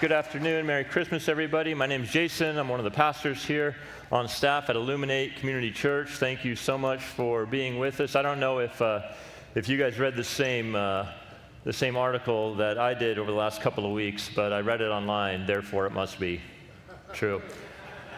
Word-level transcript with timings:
Good 0.00 0.12
afternoon. 0.12 0.64
Merry 0.64 0.84
Christmas, 0.84 1.28
everybody. 1.28 1.74
My 1.74 1.84
name 1.84 2.04
is 2.04 2.10
Jason. 2.10 2.56
I'm 2.56 2.70
one 2.70 2.80
of 2.80 2.84
the 2.84 2.90
pastors 2.90 3.44
here 3.44 3.76
on 4.10 4.28
staff 4.28 4.70
at 4.70 4.76
Illuminate 4.76 5.36
Community 5.36 5.70
Church. 5.70 6.08
Thank 6.12 6.42
you 6.42 6.56
so 6.56 6.78
much 6.78 7.02
for 7.02 7.44
being 7.44 7.78
with 7.78 8.00
us. 8.00 8.16
I 8.16 8.22
don't 8.22 8.40
know 8.40 8.60
if, 8.60 8.80
uh, 8.80 9.02
if 9.54 9.68
you 9.68 9.76
guys 9.76 9.98
read 9.98 10.16
the 10.16 10.24
same, 10.24 10.74
uh, 10.74 11.04
the 11.64 11.72
same 11.74 11.98
article 11.98 12.54
that 12.54 12.78
I 12.78 12.94
did 12.94 13.18
over 13.18 13.30
the 13.30 13.36
last 13.36 13.60
couple 13.60 13.84
of 13.84 13.92
weeks, 13.92 14.30
but 14.34 14.54
I 14.54 14.60
read 14.60 14.80
it 14.80 14.88
online, 14.88 15.44
therefore 15.44 15.84
it 15.84 15.92
must 15.92 16.18
be 16.18 16.40
true. 17.12 17.42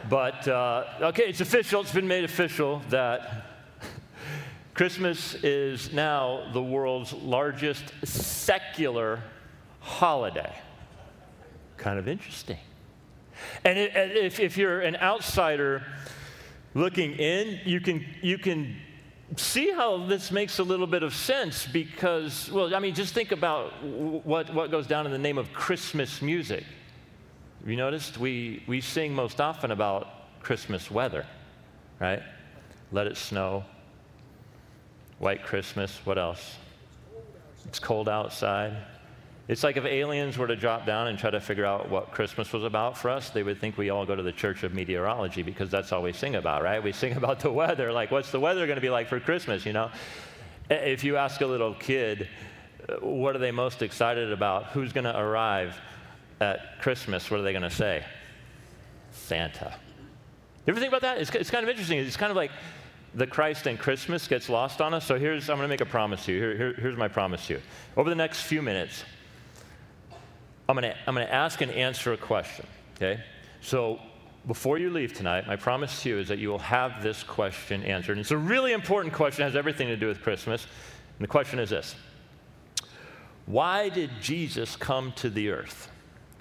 But, 0.08 0.46
uh, 0.46 0.84
okay, 1.00 1.24
it's 1.24 1.40
official. 1.40 1.80
It's 1.80 1.92
been 1.92 2.06
made 2.06 2.22
official 2.22 2.80
that 2.90 3.44
Christmas 4.74 5.34
is 5.42 5.92
now 5.92 6.48
the 6.52 6.62
world's 6.62 7.12
largest 7.12 7.92
secular 8.04 9.18
holiday. 9.80 10.54
Kind 11.82 11.98
of 11.98 12.06
interesting. 12.06 12.58
And 13.64 13.76
if, 13.76 14.38
if 14.38 14.56
you're 14.56 14.82
an 14.82 14.94
outsider 14.94 15.82
looking 16.74 17.14
in, 17.14 17.58
you 17.64 17.80
can, 17.80 18.06
you 18.22 18.38
can 18.38 18.76
see 19.36 19.72
how 19.72 20.06
this 20.06 20.30
makes 20.30 20.60
a 20.60 20.62
little 20.62 20.86
bit 20.86 21.02
of 21.02 21.12
sense 21.12 21.66
because, 21.66 22.48
well, 22.52 22.72
I 22.72 22.78
mean, 22.78 22.94
just 22.94 23.14
think 23.14 23.32
about 23.32 23.82
what, 23.82 24.54
what 24.54 24.70
goes 24.70 24.86
down 24.86 25.06
in 25.06 25.12
the 25.12 25.18
name 25.18 25.38
of 25.38 25.52
Christmas 25.52 26.22
music. 26.22 26.62
You 27.66 27.74
noticed 27.74 28.16
we, 28.16 28.62
we 28.68 28.80
sing 28.80 29.12
most 29.12 29.40
often 29.40 29.72
about 29.72 30.40
Christmas 30.40 30.88
weather, 30.88 31.26
right? 31.98 32.22
Let 32.92 33.08
it 33.08 33.16
snow, 33.16 33.64
White 35.18 35.42
Christmas, 35.42 35.98
what 36.04 36.16
else? 36.16 36.58
It's 37.66 37.80
cold 37.80 38.08
outside. 38.08 38.76
It's 39.48 39.64
like 39.64 39.76
if 39.76 39.84
aliens 39.84 40.38
were 40.38 40.46
to 40.46 40.54
drop 40.54 40.86
down 40.86 41.08
and 41.08 41.18
try 41.18 41.30
to 41.30 41.40
figure 41.40 41.64
out 41.64 41.90
what 41.90 42.12
Christmas 42.12 42.52
was 42.52 42.62
about 42.62 42.96
for 42.96 43.10
us, 43.10 43.30
they 43.30 43.42
would 43.42 43.58
think 43.58 43.76
we 43.76 43.90
all 43.90 44.06
go 44.06 44.14
to 44.14 44.22
the 44.22 44.32
Church 44.32 44.62
of 44.62 44.72
Meteorology 44.72 45.42
because 45.42 45.68
that's 45.68 45.92
all 45.92 46.02
we 46.02 46.12
sing 46.12 46.36
about, 46.36 46.62
right? 46.62 46.82
We 46.82 46.92
sing 46.92 47.12
about 47.16 47.40
the 47.40 47.50
weather. 47.50 47.92
Like, 47.92 48.10
what's 48.10 48.30
the 48.30 48.40
weather 48.40 48.66
going 48.66 48.76
to 48.76 48.82
be 48.82 48.90
like 48.90 49.08
for 49.08 49.18
Christmas, 49.18 49.66
you 49.66 49.72
know? 49.72 49.90
If 50.70 51.02
you 51.02 51.16
ask 51.16 51.40
a 51.40 51.46
little 51.46 51.74
kid, 51.74 52.28
uh, 52.88 52.94
what 52.96 53.34
are 53.34 53.40
they 53.40 53.50
most 53.50 53.82
excited 53.82 54.32
about? 54.32 54.66
Who's 54.66 54.92
going 54.92 55.04
to 55.04 55.18
arrive 55.18 55.76
at 56.40 56.80
Christmas? 56.80 57.30
What 57.30 57.40
are 57.40 57.42
they 57.42 57.52
going 57.52 57.62
to 57.62 57.70
say? 57.70 58.04
Santa. 59.10 59.74
You 60.66 60.72
ever 60.72 60.80
think 60.80 60.90
about 60.90 61.02
that? 61.02 61.18
It's, 61.18 61.30
it's 61.30 61.50
kind 61.50 61.64
of 61.64 61.68
interesting. 61.68 61.98
It's 61.98 62.16
kind 62.16 62.30
of 62.30 62.36
like 62.36 62.52
the 63.14 63.26
Christ 63.26 63.66
and 63.66 63.76
Christmas 63.76 64.28
gets 64.28 64.48
lost 64.48 64.80
on 64.80 64.94
us. 64.94 65.04
So 65.04 65.18
here's, 65.18 65.50
I'm 65.50 65.56
going 65.56 65.66
to 65.66 65.72
make 65.72 65.80
a 65.80 65.86
promise 65.86 66.24
to 66.26 66.32
you. 66.32 66.38
Here, 66.38 66.56
here, 66.56 66.74
here's 66.74 66.96
my 66.96 67.08
promise 67.08 67.46
to 67.48 67.54
you. 67.54 67.62
Over 67.96 68.08
the 68.08 68.16
next 68.16 68.42
few 68.42 68.62
minutes, 68.62 69.04
I'm 70.72 70.80
going 70.80 70.90
to, 70.90 70.98
I'm 71.06 71.14
going 71.14 71.26
to 71.26 71.34
ask 71.34 71.60
and 71.60 71.70
answer 71.70 72.14
a 72.14 72.16
question, 72.16 72.66
okay? 72.96 73.22
So 73.60 74.00
before 74.46 74.78
you 74.78 74.88
leave 74.88 75.12
tonight, 75.12 75.46
my 75.46 75.54
promise 75.54 76.02
to 76.02 76.08
you 76.08 76.18
is 76.18 76.28
that 76.28 76.38
you 76.38 76.48
will 76.48 76.60
have 76.60 77.02
this 77.02 77.22
question 77.22 77.82
answered. 77.82 78.12
And 78.12 78.20
it's 78.20 78.30
a 78.30 78.38
really 78.38 78.72
important 78.72 79.12
question, 79.12 79.42
it 79.42 79.48
has 79.48 79.54
everything 79.54 79.88
to 79.88 79.98
do 79.98 80.06
with 80.06 80.22
Christmas. 80.22 80.64
And 81.18 81.24
the 81.24 81.28
question 81.28 81.58
is 81.58 81.68
this 81.68 81.94
Why 83.44 83.90
did 83.90 84.12
Jesus 84.22 84.74
come 84.74 85.12
to 85.16 85.28
the 85.28 85.50
earth? 85.50 85.90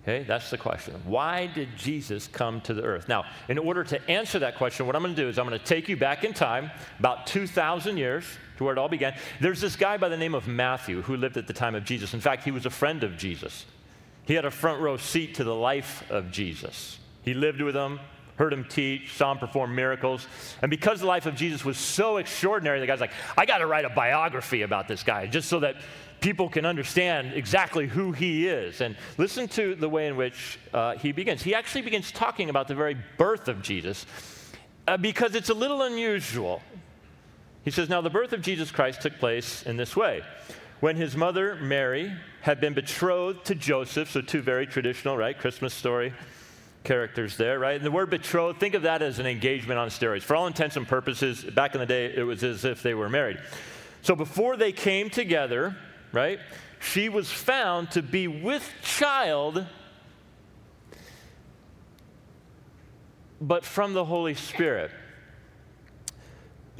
Okay, 0.04 0.24
that's 0.24 0.50
the 0.50 0.58
question. 0.58 0.94
Why 1.04 1.48
did 1.48 1.76
Jesus 1.76 2.28
come 2.28 2.62
to 2.62 2.74
the 2.74 2.84
earth? 2.84 3.09
Now, 3.09 3.26
in 3.50 3.58
order 3.58 3.84
to 3.84 4.09
answer 4.09 4.40
that 4.40 4.56
question, 4.56 4.88
what 4.88 4.96
I'm 4.96 5.02
going 5.02 5.14
to 5.14 5.22
do 5.22 5.28
is 5.28 5.38
I'm 5.38 5.46
going 5.46 5.59
to 5.59 5.66
take 5.66 5.90
you 5.90 5.98
back 5.98 6.24
in 6.24 6.32
time, 6.32 6.72
about 7.00 7.28
2,000 7.28 7.98
years 7.98 8.24
to 8.56 8.64
where 8.64 8.72
it 8.72 8.80
all 8.80 8.88
began. 8.88 9.14
There's 9.42 9.59
this 9.59 9.76
guy 9.76 9.98
by 9.98 10.08
the 10.08 10.16
name 10.16 10.36
of 10.36 10.48
Matthew 10.48 11.02
who 11.02 11.18
lived 11.18 11.36
at 11.36 11.48
the 11.48 11.54
time 11.54 11.76
of 11.76 11.84
Jesus. 11.84 12.14
In 12.14 12.22
fact, 12.22 12.46
he 12.46 12.52
was 12.52 12.66
a 12.66 12.70
friend 12.70 13.04
of 13.04 13.18
Jesus. 13.18 13.66
He 14.26 14.34
had 14.34 14.46
a 14.46 14.52
front 14.52 14.82
row 14.82 14.98
seat 14.98 15.36
to 15.36 15.44
the 15.44 15.56
life 15.56 16.10
of 16.10 16.32
Jesus. 16.32 17.00
He 17.24 17.34
lived 17.34 17.62
with 17.62 17.76
him, 17.76 18.00
heard 18.38 18.54
him 18.54 18.66
teach, 18.66 19.16
saw 19.16 19.32
him 19.32 19.38
perform 19.38 19.76
miracles. 19.76 20.28
And 20.62 20.70
because 20.70 21.00
the 21.00 21.08
life 21.08 21.26
of 21.26 21.36
Jesus 21.36 21.64
was 21.64 21.78
so 21.78 22.18
extraordinary, 22.18 22.80
the 22.80 22.88
guy's 22.88 23.00
like, 23.00 23.14
I 23.38 23.46
got 23.46 23.60
to 23.60 23.68
write 23.68 23.86
a 23.86 23.90
biography 23.90 24.64
about 24.64 24.88
this 24.88 25.04
guy 25.04 25.28
just 25.28 25.50
so 25.50 25.60
that 25.60 25.76
people 26.22 26.50
can 26.50 26.66
understand 26.66 27.34
exactly 27.34 27.88
who 27.88 28.12
he 28.12 28.48
is. 28.48 28.81
And 28.81 28.96
listen 29.18 29.48
to 29.50 29.76
the 29.76 29.90
way 29.90 30.08
in 30.08 30.16
which 30.16 30.60
uh, 30.74 30.96
he 30.96 31.12
begins. 31.12 31.42
He 31.42 31.56
actually 31.56 31.81
begins 31.81 32.12
talking 32.12 32.50
about 32.50 32.68
the 32.68 32.76
very 32.76 32.96
birth 33.18 33.48
of 33.48 33.62
Jesus 33.62 34.06
uh, 34.88 34.98
because 34.98 35.36
it's 35.36 35.50
a 35.50 35.54
little 35.54 35.81
unusual. 35.81 36.62
He 37.64 37.72
says, 37.72 37.90
Now 37.90 38.02
the 38.02 38.10
birth 38.10 38.34
of 38.34 38.42
Jesus 38.42 38.72
Christ 38.72 39.02
took 39.02 39.18
place 39.20 39.64
in 39.64 39.78
this 39.78 39.96
way. 39.96 40.24
When 40.81 40.96
his 40.96 41.16
mother, 41.16 41.56
Mary, 41.62 42.12
had 42.42 42.59
been 42.59 42.74
betrothed 42.74 43.46
to 43.46 43.56
Joseph, 43.56 44.09
so 44.09 44.22
two 44.22 44.42
very 44.42 44.66
traditional, 44.66 45.16
right, 45.16 45.38
Christmas 45.38 45.75
story 45.75 46.12
characters 46.84 47.38
there, 47.38 47.59
right? 47.59 47.75
And 47.75 47.86
the 47.86 47.92
word 47.92 48.09
betrothed, 48.09 48.59
think 48.59 48.74
of 48.74 48.81
that 48.81 49.03
as 49.03 49.19
an 49.19 49.28
engagement 49.28 49.78
on 49.78 49.90
steroids. 49.90 50.24
For 50.24 50.36
all 50.36 50.47
intents 50.47 50.78
and 50.78 50.88
purposes, 50.88 51.44
back 51.44 51.75
in 51.75 51.80
the 51.80 51.86
day, 51.86 52.12
it 52.16 52.24
was 52.24 52.44
as 52.44 52.66
if 52.66 52.81
they 52.81 52.96
were 52.96 53.09
married. 53.09 53.40
So 54.02 54.16
before 54.16 54.58
they 54.58 54.72
came 54.72 55.12
together, 55.12 55.78
right? 56.12 56.40
She 56.80 57.09
was 57.09 57.31
found 57.31 57.92
to 57.92 58.02
be 58.02 58.28
with 58.28 58.68
child, 58.81 59.63
but 63.40 63.63
from 63.63 63.94
the 63.94 64.06
Holy 64.06 64.34
Spirit. 64.34 64.90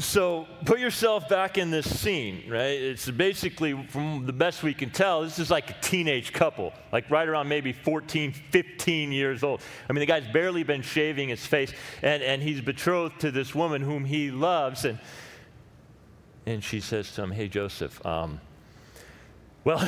So 0.01 0.47
put 0.66 0.79
yourself 0.79 1.29
back 1.29 1.59
in 1.59 1.69
this 1.69 2.00
scene, 2.00 2.44
right? 2.50 2.72
It's 2.72 3.09
basically, 3.09 3.85
from 3.88 4.25
the 4.25 4.34
best 4.34 4.63
we 4.63 4.73
can 4.73 4.89
tell, 4.89 5.22
this 5.22 5.38
is 5.38 5.51
like 5.51 5.69
a 5.69 5.75
teenage 5.81 6.34
couple, 6.34 6.73
like 6.91 7.09
right 7.12 7.28
around 7.28 7.47
maybe 7.47 7.72
14, 7.72 8.34
15 8.34 9.12
years 9.12 9.44
old. 9.44 9.62
I 9.88 9.94
mean, 9.94 10.00
the 10.00 10.07
guy's 10.07 10.25
barely 10.25 10.63
been 10.63 10.81
shaving 10.81 11.29
his 11.29 11.45
face, 11.45 11.72
and, 12.01 12.23
and 12.23 12.41
he's 12.41 12.62
betrothed 12.62 13.19
to 13.22 13.29
this 13.29 13.53
woman 13.53 13.84
whom 13.84 14.03
he 14.03 14.31
loves. 14.31 14.85
And, 14.85 14.97
and 16.47 16.63
she 16.63 16.79
says 16.79 17.13
to 17.13 17.22
him, 17.22 17.31
Hey, 17.31 17.47
Joseph, 17.47 18.03
um, 18.03 18.41
well, 19.63 19.88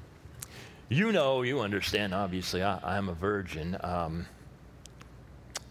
you 0.88 1.10
know, 1.10 1.42
you 1.42 1.58
understand, 1.58 2.14
obviously, 2.14 2.62
I, 2.62 2.96
am 2.96 3.08
a 3.08 3.14
virgin. 3.14 3.76
Um, 3.80 4.26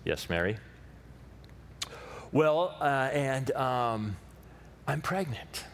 yes, 0.04 0.30
Mary? 0.30 0.58
Well, 2.34 2.76
uh, 2.82 3.10
and 3.14 3.52
um, 3.52 4.18
I'm 4.88 5.02
pregnant. 5.02 5.66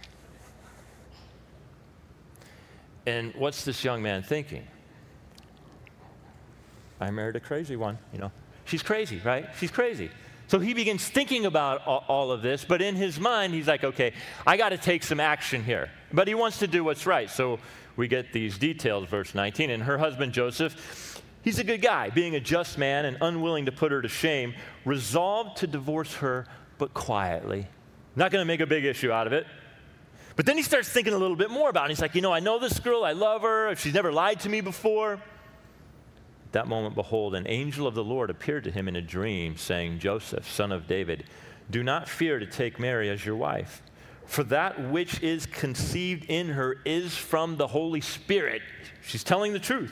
And 3.05 3.33
what's 3.35 3.63
this 3.63 3.81
young 3.85 4.01
man 4.01 4.23
thinking? 4.23 4.67
I 6.99 7.11
married 7.11 7.37
a 7.37 7.39
crazy 7.39 7.77
one, 7.77 7.97
you 8.11 8.19
know. 8.19 8.29
She's 8.65 8.83
crazy, 8.83 9.21
right? 9.23 9.47
She's 9.57 9.71
crazy. 9.71 10.11
So 10.47 10.59
he 10.59 10.73
begins 10.73 11.07
thinking 11.07 11.45
about 11.45 11.87
all 11.87 12.29
of 12.29 12.41
this, 12.41 12.65
but 12.65 12.81
in 12.81 12.95
his 12.95 13.21
mind, 13.21 13.53
he's 13.53 13.67
like, 13.67 13.85
okay, 13.85 14.11
I 14.45 14.57
got 14.57 14.69
to 14.69 14.77
take 14.77 15.03
some 15.03 15.21
action 15.21 15.63
here. 15.63 15.89
But 16.11 16.27
he 16.27 16.35
wants 16.35 16.59
to 16.59 16.67
do 16.67 16.83
what's 16.83 17.05
right. 17.05 17.29
So 17.29 17.59
we 17.95 18.09
get 18.09 18.33
these 18.33 18.57
details, 18.57 19.07
verse 19.07 19.33
19. 19.33 19.69
And 19.69 19.83
her 19.83 19.97
husband 19.97 20.33
Joseph, 20.33 21.21
he's 21.49 21.57
a 21.57 21.63
good 21.63 21.81
guy, 21.81 22.11
being 22.11 22.35
a 22.35 22.39
just 22.39 22.77
man 22.77 23.05
and 23.05 23.17
unwilling 23.21 23.65
to 23.65 23.71
put 23.71 23.91
her 23.91 24.03
to 24.03 24.07
shame, 24.07 24.53
resolved 24.85 25.57
to 25.57 25.67
divorce 25.67 26.13
her, 26.15 26.45
but 26.77 26.93
quietly. 26.93 27.67
Not 28.15 28.31
going 28.31 28.41
to 28.41 28.45
make 28.45 28.59
a 28.59 28.67
big 28.67 28.85
issue 28.85 29.11
out 29.11 29.25
of 29.25 29.33
it. 29.33 29.47
But 30.35 30.45
then 30.45 30.57
he 30.57 30.63
starts 30.63 30.88
thinking 30.89 31.13
a 31.13 31.17
little 31.17 31.35
bit 31.35 31.49
more 31.49 31.69
about 31.69 31.85
it. 31.85 31.89
He's 31.89 32.01
like, 32.01 32.13
you 32.13 32.21
know, 32.21 32.31
I 32.31 32.39
know 32.39 32.59
this 32.59 32.79
girl, 32.79 33.03
I 33.03 33.13
love 33.13 33.41
her, 33.41 33.75
she's 33.75 33.95
never 33.95 34.11
lied 34.11 34.41
to 34.41 34.49
me 34.49 34.61
before. 34.61 35.13
At 35.13 36.51
that 36.51 36.67
moment, 36.67 36.93
behold, 36.93 37.33
an 37.33 37.47
angel 37.47 37.88
of 37.88 37.95
the 37.95 38.03
Lord 38.03 38.29
appeared 38.29 38.63
to 38.65 38.71
him 38.71 38.88
in 38.88 38.95
a 38.95 39.01
dream, 39.01 39.57
saying, 39.57 39.97
Joseph, 39.97 40.47
son 40.47 40.71
of 40.71 40.88
David, 40.88 41.23
do 41.71 41.81
not 41.81 42.07
fear 42.07 42.38
to 42.38 42.45
take 42.45 42.79
Mary 42.79 43.09
as 43.09 43.25
your 43.25 43.35
wife 43.35 43.81
for 44.29 44.43
that 44.43 44.91
which 44.91 45.23
is 45.23 45.47
conceived 45.47 46.23
in 46.29 46.49
her 46.49 46.77
is 46.85 47.17
from 47.17 47.57
the 47.57 47.65
Holy 47.65 47.99
Spirit. 47.99 48.61
She's 49.01 49.23
telling 49.23 49.53
the 49.53 49.59
truth. 49.59 49.91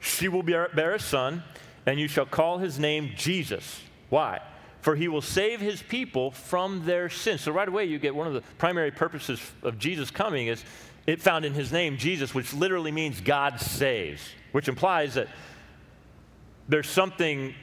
She 0.00 0.28
will 0.28 0.42
bear, 0.42 0.94
a 0.94 0.98
son, 1.00 1.42
and 1.86 1.98
you 1.98 2.08
shall 2.08 2.26
call 2.26 2.58
his 2.58 2.78
name 2.78 3.12
Jesus. 3.16 3.80
Why? 4.10 4.40
For 4.80 4.94
he 4.94 5.08
will 5.08 5.22
save 5.22 5.60
his 5.60 5.82
people 5.82 6.30
from 6.30 6.84
their 6.86 7.08
sins. 7.08 7.42
So, 7.42 7.52
right 7.52 7.68
away, 7.68 7.84
you 7.84 7.98
get 7.98 8.14
one 8.14 8.26
of 8.26 8.32
the 8.32 8.42
primary 8.58 8.90
purposes 8.90 9.40
of 9.62 9.78
Jesus 9.78 10.10
coming 10.10 10.46
is 10.46 10.64
it 11.06 11.20
found 11.22 11.44
in 11.44 11.54
his 11.54 11.72
name, 11.72 11.96
Jesus, 11.96 12.34
which 12.34 12.52
literally 12.52 12.92
means 12.92 13.20
God 13.20 13.60
saves, 13.60 14.22
which 14.52 14.68
implies 14.68 15.14
that 15.14 15.28
there's 16.68 16.88
something 16.88 17.54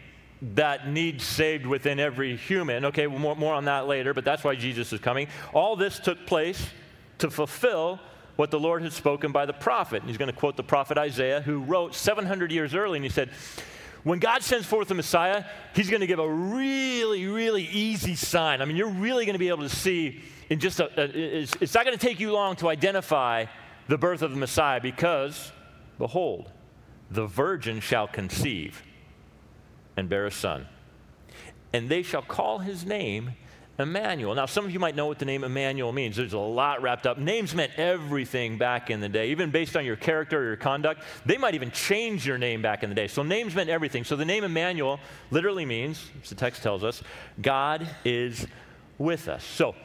that 0.41 0.87
needs 0.87 1.23
saved 1.23 1.65
within 1.65 1.99
every 1.99 2.35
human. 2.35 2.85
Okay, 2.85 3.07
more, 3.07 3.35
more 3.35 3.53
on 3.53 3.65
that 3.65 3.87
later, 3.87 4.13
but 4.13 4.25
that's 4.25 4.43
why 4.43 4.55
Jesus 4.55 4.91
is 4.91 4.99
coming. 4.99 5.27
All 5.53 5.75
this 5.75 5.99
took 5.99 6.25
place 6.25 6.67
to 7.19 7.29
fulfill 7.29 7.99
what 8.35 8.51
the 8.51 8.59
Lord 8.59 8.81
had 8.81 8.93
spoken 8.93 9.31
by 9.31 9.45
the 9.45 9.53
prophet. 9.53 10.01
And 10.01 10.09
he's 10.09 10.17
going 10.17 10.31
to 10.31 10.37
quote 10.37 10.57
the 10.57 10.63
prophet 10.63 10.97
Isaiah, 10.97 11.41
who 11.41 11.59
wrote 11.59 11.95
700 11.95 12.51
years 12.51 12.75
early, 12.75 12.97
and 12.97 13.05
he 13.05 13.11
said, 13.11 13.29
when 14.03 14.19
God 14.19 14.43
sends 14.43 14.67
forth 14.67 14.87
the 14.87 14.93
Messiah, 14.93 15.45
he's 15.73 15.89
going 15.89 16.01
to 16.01 16.07
give 16.07 16.19
a 16.19 16.29
really, 16.29 17.25
really 17.25 17.63
easy 17.63 18.15
sign. 18.15 18.61
I 18.61 18.65
mean, 18.65 18.75
you're 18.75 18.87
really 18.87 19.25
going 19.25 19.33
to 19.33 19.39
be 19.39 19.49
able 19.49 19.63
to 19.63 19.75
see 19.75 20.21
in 20.49 20.59
just 20.59 20.79
a, 20.79 20.85
a 21.01 21.39
it's, 21.41 21.53
it's 21.59 21.73
not 21.73 21.85
going 21.85 21.97
to 21.97 22.05
take 22.05 22.19
you 22.19 22.31
long 22.31 22.55
to 22.57 22.69
identify 22.69 23.45
the 23.87 23.97
birth 23.97 24.21
of 24.21 24.29
the 24.29 24.37
Messiah 24.37 24.79
because, 24.79 25.51
behold, 25.97 26.51
the 27.09 27.25
virgin 27.25 27.79
shall 27.79 28.07
conceive 28.07 28.83
and 29.97 30.07
bear 30.07 30.27
a 30.27 30.31
son, 30.31 30.67
and 31.73 31.89
they 31.89 32.03
shall 32.03 32.21
call 32.21 32.59
his 32.59 32.85
name 32.85 33.31
Emmanuel. 33.77 34.35
Now, 34.35 34.45
some 34.45 34.63
of 34.63 34.71
you 34.71 34.79
might 34.79 34.95
know 34.95 35.05
what 35.05 35.19
the 35.19 35.25
name 35.25 35.43
Emmanuel 35.43 35.91
means. 35.91 36.15
There's 36.15 36.33
a 36.33 36.39
lot 36.39 36.81
wrapped 36.81 37.05
up. 37.05 37.17
Names 37.17 37.53
meant 37.53 37.73
everything 37.77 38.57
back 38.57 38.89
in 38.89 39.01
the 39.01 39.09
day, 39.09 39.31
even 39.31 39.51
based 39.51 39.75
on 39.75 39.85
your 39.85 39.97
character 39.97 40.39
or 40.39 40.45
your 40.45 40.55
conduct. 40.55 41.01
They 41.25 41.37
might 41.37 41.55
even 41.55 41.71
change 41.71 42.25
your 42.25 42.37
name 42.37 42.61
back 42.61 42.83
in 42.83 42.89
the 42.89 42.95
day. 42.95 43.07
So, 43.07 43.21
names 43.21 43.53
meant 43.53 43.69
everything. 43.69 44.05
So, 44.05 44.15
the 44.15 44.23
name 44.23 44.45
Emmanuel 44.45 44.99
literally 45.29 45.65
means, 45.65 46.09
as 46.23 46.29
the 46.29 46.35
text 46.35 46.63
tells 46.63 46.83
us, 46.83 47.03
God 47.41 47.85
is 48.05 48.47
with 48.97 49.27
us. 49.27 49.43
So, 49.43 49.75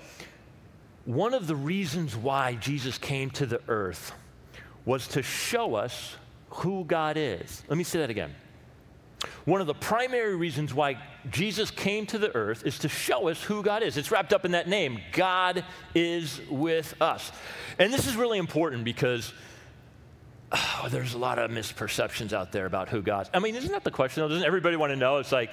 one 1.04 1.34
of 1.34 1.48
the 1.48 1.56
reasons 1.56 2.14
why 2.16 2.54
Jesus 2.54 2.96
came 2.96 3.30
to 3.30 3.46
the 3.46 3.60
earth 3.66 4.12
was 4.84 5.08
to 5.08 5.22
show 5.22 5.74
us 5.74 6.16
who 6.50 6.84
God 6.84 7.16
is. 7.16 7.64
Let 7.68 7.76
me 7.76 7.84
say 7.84 7.98
that 8.00 8.10
again. 8.10 8.34
One 9.44 9.60
of 9.60 9.66
the 9.66 9.74
primary 9.74 10.34
reasons 10.34 10.72
why 10.72 11.02
Jesus 11.30 11.70
came 11.70 12.06
to 12.06 12.18
the 12.18 12.34
earth 12.34 12.64
is 12.64 12.78
to 12.80 12.88
show 12.88 13.28
us 13.28 13.42
who 13.42 13.62
God 13.62 13.82
is. 13.82 13.96
It's 13.96 14.10
wrapped 14.10 14.32
up 14.32 14.44
in 14.44 14.52
that 14.52 14.68
name 14.68 15.00
God 15.12 15.64
is 15.94 16.40
with 16.50 16.94
us. 17.00 17.30
And 17.78 17.92
this 17.92 18.06
is 18.06 18.16
really 18.16 18.38
important 18.38 18.84
because 18.84 19.32
oh, 20.52 20.88
there's 20.90 21.14
a 21.14 21.18
lot 21.18 21.38
of 21.38 21.50
misperceptions 21.50 22.32
out 22.32 22.52
there 22.52 22.66
about 22.66 22.88
who 22.88 23.02
God 23.02 23.22
is. 23.22 23.30
I 23.34 23.38
mean, 23.38 23.54
isn't 23.54 23.70
that 23.70 23.84
the 23.84 23.90
question, 23.90 24.22
though? 24.22 24.28
Doesn't 24.28 24.46
everybody 24.46 24.76
want 24.76 24.90
to 24.90 24.96
know? 24.96 25.18
It's 25.18 25.32
like 25.32 25.50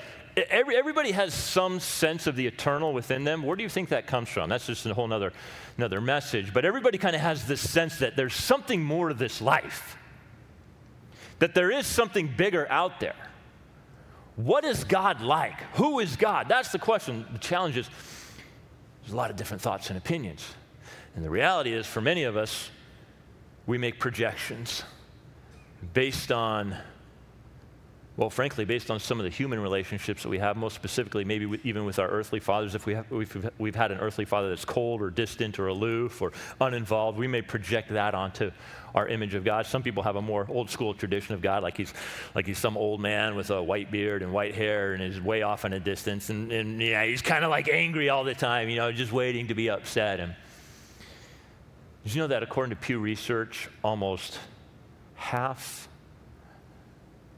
every, 0.50 0.76
everybody 0.76 1.12
has 1.12 1.34
some 1.34 1.80
sense 1.80 2.28
of 2.28 2.36
the 2.36 2.48
eternal 2.48 2.94
within 2.94 3.24
them. 3.24 3.44
Where 3.44 3.56
do 3.56 3.64
you 3.64 3.70
think 3.70 3.90
that 3.90 4.08
comes 4.08 4.30
from? 4.30 4.50
That's 4.50 4.68
just 4.68 4.86
a 4.86 4.94
whole 4.94 5.12
other, 5.12 5.34
another 5.78 6.02
message. 6.02 6.54
But 6.54 6.66
everybody 6.66 6.98
kind 6.98 7.16
of 7.16 7.22
has 7.22 7.46
this 7.46 7.68
sense 7.68 8.00
that 8.00 8.16
there's 8.16 8.34
something 8.34 8.84
more 8.84 9.10
to 9.10 9.14
this 9.14 9.42
life, 9.42 9.98
that 11.40 11.54
there 11.54 11.72
is 11.72 11.86
something 11.86 12.32
bigger 12.36 12.70
out 12.72 13.00
there. 13.00 13.16
What 14.38 14.66
is 14.66 14.84
God 14.84 15.22
like? 15.22 15.60
Who 15.74 16.00
is 16.00 16.16
God? 16.16 16.48
That's 16.48 16.72
the 16.72 16.78
question. 16.78 17.26
The 17.34 17.40
challenge 17.40 17.76
is 17.76 17.90
there's 19.02 19.12
a 19.12 19.16
lot 19.16 19.32
of 19.32 19.36
different 19.36 19.64
thoughts 19.64 19.90
and 19.90 19.98
opinions. 19.98 20.46
And 21.16 21.26
the 21.26 21.30
reality 21.30 21.74
is, 21.74 21.88
for 21.88 22.02
many 22.02 22.24
of 22.24 22.38
us, 22.38 22.70
we 23.66 23.80
make 23.80 24.00
projections 24.00 24.84
based 25.94 26.32
on, 26.32 26.76
well, 28.18 28.32
frankly, 28.32 28.66
based 28.66 28.90
on 28.90 29.00
some 29.00 29.20
of 29.20 29.26
the 29.26 29.30
human 29.30 29.60
relationships 29.60 30.24
that 30.24 30.30
we 30.30 30.40
have, 30.40 30.58
most 30.58 30.74
specifically, 30.74 31.24
maybe 31.24 31.46
with, 31.46 31.64
even 31.64 31.86
with 31.86 32.00
our 32.00 32.08
earthly 32.08 32.40
fathers. 32.40 32.74
If 32.74 32.88
we 32.88 32.96
have, 32.96 33.10
we've, 33.12 33.50
we've 33.60 33.76
had 33.76 33.92
an 33.92 34.00
earthly 34.00 34.26
father 34.26 34.50
that's 34.50 34.66
cold 34.66 35.04
or 35.04 35.12
distant 35.12 35.60
or 35.60 35.68
aloof 35.68 36.20
or 36.20 36.32
uninvolved, 36.60 37.20
we 37.20 37.28
may 37.28 37.44
project 37.44 37.90
that 37.90 38.16
onto 38.16 38.50
our 38.96 39.08
image 39.08 39.36
of 39.36 39.44
God. 39.44 39.68
Some 39.68 39.84
people 39.84 40.02
have 40.02 40.16
a 40.16 40.22
more 40.22 40.48
old 40.50 40.72
school 40.72 40.96
tradition 40.96 41.36
of 41.36 41.44
God, 41.44 41.62
like 41.62 41.78
he's, 41.78 41.94
like 42.34 42.48
he's 42.48 42.58
some 42.58 42.76
old 42.76 43.00
man 43.00 43.36
with 43.36 43.52
a 43.52 43.62
white 43.62 43.92
beard 43.92 44.24
and 44.24 44.34
white 44.34 44.56
hair 44.56 44.94
and 44.94 45.04
is 45.04 45.22
way 45.22 45.44
off 45.44 45.64
in 45.64 45.74
a 45.74 45.80
distance. 45.80 46.32
And, 46.32 46.52
and 46.52 46.82
yeah, 46.82 47.06
he's 47.06 47.22
kind 47.22 47.44
of 47.44 47.52
like 47.52 47.70
angry 47.70 48.10
all 48.10 48.24
the 48.24 48.34
time, 48.34 48.68
you 48.70 48.78
know, 48.78 48.92
just 48.92 49.12
waiting 49.12 49.50
to 49.50 49.54
be 49.54 49.70
upset. 49.70 50.20
And 50.20 50.34
did 52.04 52.16
you 52.16 52.22
know 52.22 52.28
that 52.28 52.42
according 52.42 52.72
to 52.72 52.82
Pew 52.82 52.98
Research, 52.98 53.70
almost 53.84 54.40
half, 55.14 55.88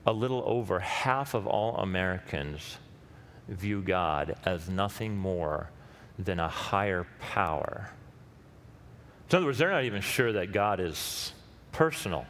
a 0.10 0.14
little 0.14 0.42
over 0.44 0.80
half 0.80 1.36
of 1.36 1.46
all 1.46 1.76
Americans 1.78 2.80
view 3.48 3.80
God 3.80 4.36
as 4.44 4.68
nothing 4.68 5.16
more 5.16 5.70
than 6.18 6.40
a 6.40 6.48
higher 6.48 7.06
power. 7.20 7.92
In 9.30 9.38
other 9.38 9.46
words, 9.46 9.60
they're 9.60 9.70
not 9.70 9.84
even 9.84 10.02
sure 10.02 10.34
that 10.34 10.52
God 10.52 10.80
is 10.80 11.32
personal. 11.72 12.26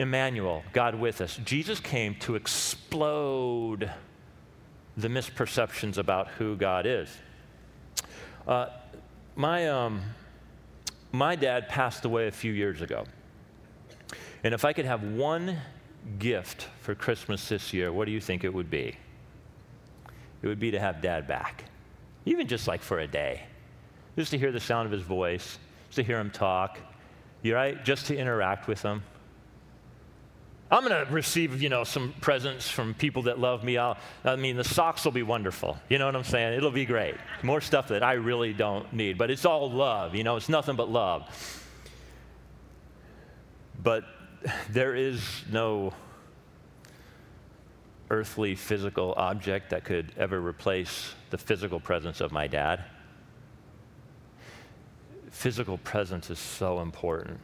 Emmanuel, 0.00 0.64
God 0.72 0.96
with 0.96 1.20
us. 1.20 1.36
Jesus 1.44 1.78
came 1.78 2.16
to 2.16 2.34
explode 2.34 3.92
the 4.96 5.08
misperceptions 5.08 5.96
about 5.96 6.26
who 6.26 6.56
God 6.56 6.86
is. 6.86 7.08
Uh, 8.48 8.66
my, 9.36 9.68
um, 9.68 10.02
my 11.12 11.36
dad 11.36 11.68
passed 11.68 12.04
away 12.04 12.26
a 12.26 12.32
few 12.32 12.52
years 12.52 12.80
ago. 12.80 13.04
And 14.42 14.52
if 14.52 14.64
I 14.64 14.72
could 14.72 14.86
have 14.86 15.04
one 15.04 15.56
gift 16.18 16.68
for 16.80 16.94
Christmas 16.94 17.48
this 17.48 17.72
year, 17.72 17.92
what 17.92 18.06
do 18.06 18.12
you 18.12 18.20
think 18.20 18.44
it 18.44 18.52
would 18.52 18.70
be? 18.70 18.96
It 20.42 20.46
would 20.46 20.60
be 20.60 20.70
to 20.70 20.80
have 20.80 21.02
dad 21.02 21.26
back, 21.26 21.64
even 22.24 22.46
just 22.46 22.66
like 22.66 22.82
for 22.82 23.00
a 23.00 23.06
day. 23.06 23.42
Just 24.16 24.30
to 24.32 24.38
hear 24.38 24.52
the 24.52 24.60
sound 24.60 24.86
of 24.86 24.92
his 24.92 25.02
voice, 25.02 25.58
just 25.88 25.96
to 25.96 26.02
hear 26.02 26.18
him 26.18 26.30
talk, 26.30 26.78
you 27.42 27.54
right? 27.54 27.84
Just 27.84 28.06
to 28.06 28.16
interact 28.16 28.66
with 28.66 28.82
him. 28.82 29.02
I'm 30.70 30.86
going 30.86 31.04
to 31.04 31.12
receive, 31.12 31.60
you 31.60 31.68
know, 31.68 31.82
some 31.82 32.14
presents 32.20 32.68
from 32.68 32.94
people 32.94 33.22
that 33.22 33.40
love 33.40 33.64
me. 33.64 33.76
I'll, 33.76 33.98
I 34.24 34.36
mean, 34.36 34.56
the 34.56 34.64
socks 34.64 35.04
will 35.04 35.12
be 35.12 35.24
wonderful. 35.24 35.76
You 35.88 35.98
know 35.98 36.06
what 36.06 36.14
I'm 36.14 36.22
saying? 36.22 36.54
It'll 36.54 36.70
be 36.70 36.86
great. 36.86 37.16
More 37.42 37.60
stuff 37.60 37.88
that 37.88 38.04
I 38.04 38.12
really 38.12 38.52
don't 38.52 38.92
need, 38.92 39.18
but 39.18 39.32
it's 39.32 39.44
all 39.44 39.68
love. 39.70 40.14
You 40.14 40.22
know, 40.22 40.36
it's 40.36 40.48
nothing 40.48 40.76
but 40.76 40.88
love. 40.88 41.26
But 43.82 44.04
there 44.70 44.94
is 44.94 45.22
no 45.50 45.92
earthly 48.10 48.54
physical 48.54 49.14
object 49.16 49.70
that 49.70 49.84
could 49.84 50.12
ever 50.16 50.40
replace 50.40 51.14
the 51.30 51.38
physical 51.38 51.78
presence 51.78 52.20
of 52.20 52.32
my 52.32 52.46
dad 52.46 52.84
physical 55.30 55.78
presence 55.78 56.28
is 56.28 56.38
so 56.38 56.80
important. 56.80 57.40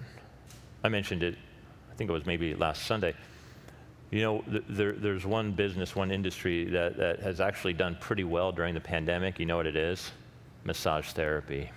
I 0.85 0.89
mentioned 0.89 1.23
it, 1.23 1.37
I 1.91 1.95
think 1.95 2.11
it 2.11 2.13
was 2.13 2.27
maybe 2.27 2.55
last 2.55 2.85
Sunday. 2.85 3.15
You 4.11 4.21
know, 4.21 4.43
th- 4.43 4.65
there, 4.69 4.93
there's 4.93 5.25
one 5.25 5.53
business, 5.53 5.97
one 5.97 6.11
industry 6.11 6.67
that, 6.67 6.97
that 6.99 7.21
has 7.21 7.41
actually 7.41 7.73
done 7.73 7.97
pretty 8.01 8.25
well 8.25 8.53
during 8.53 8.75
the 8.75 8.81
pandemic. 8.81 9.39
You 9.39 9.47
know 9.47 9.57
what 9.57 9.67
it 9.67 9.77
is? 9.77 10.13
Massage 10.65 11.09
therapy. 11.13 11.71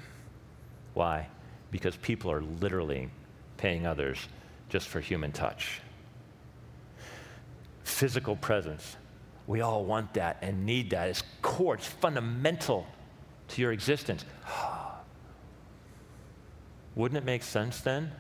Why? 0.94 1.28
Because 1.72 1.96
people 1.96 2.32
are 2.32 2.42
literally 2.42 3.10
paying 3.58 3.88
others 3.88 4.20
just 4.70 4.88
for 4.88 5.00
human 5.00 5.32
touch. 5.32 5.82
Physical 7.84 8.36
presence. 8.36 8.96
We 9.48 9.62
all 9.62 9.84
want 9.84 10.14
that 10.14 10.38
and 10.42 10.66
need 10.66 10.92
that. 10.92 11.10
It's 11.10 11.24
core, 11.42 11.76
it's 11.76 11.88
fundamental 11.88 12.86
to 13.50 13.62
your 13.62 13.72
existence. 13.72 14.24
Wouldn't 16.96 17.18
it 17.18 17.26
make 17.26 17.44
sense 17.44 17.82
then 17.82 18.12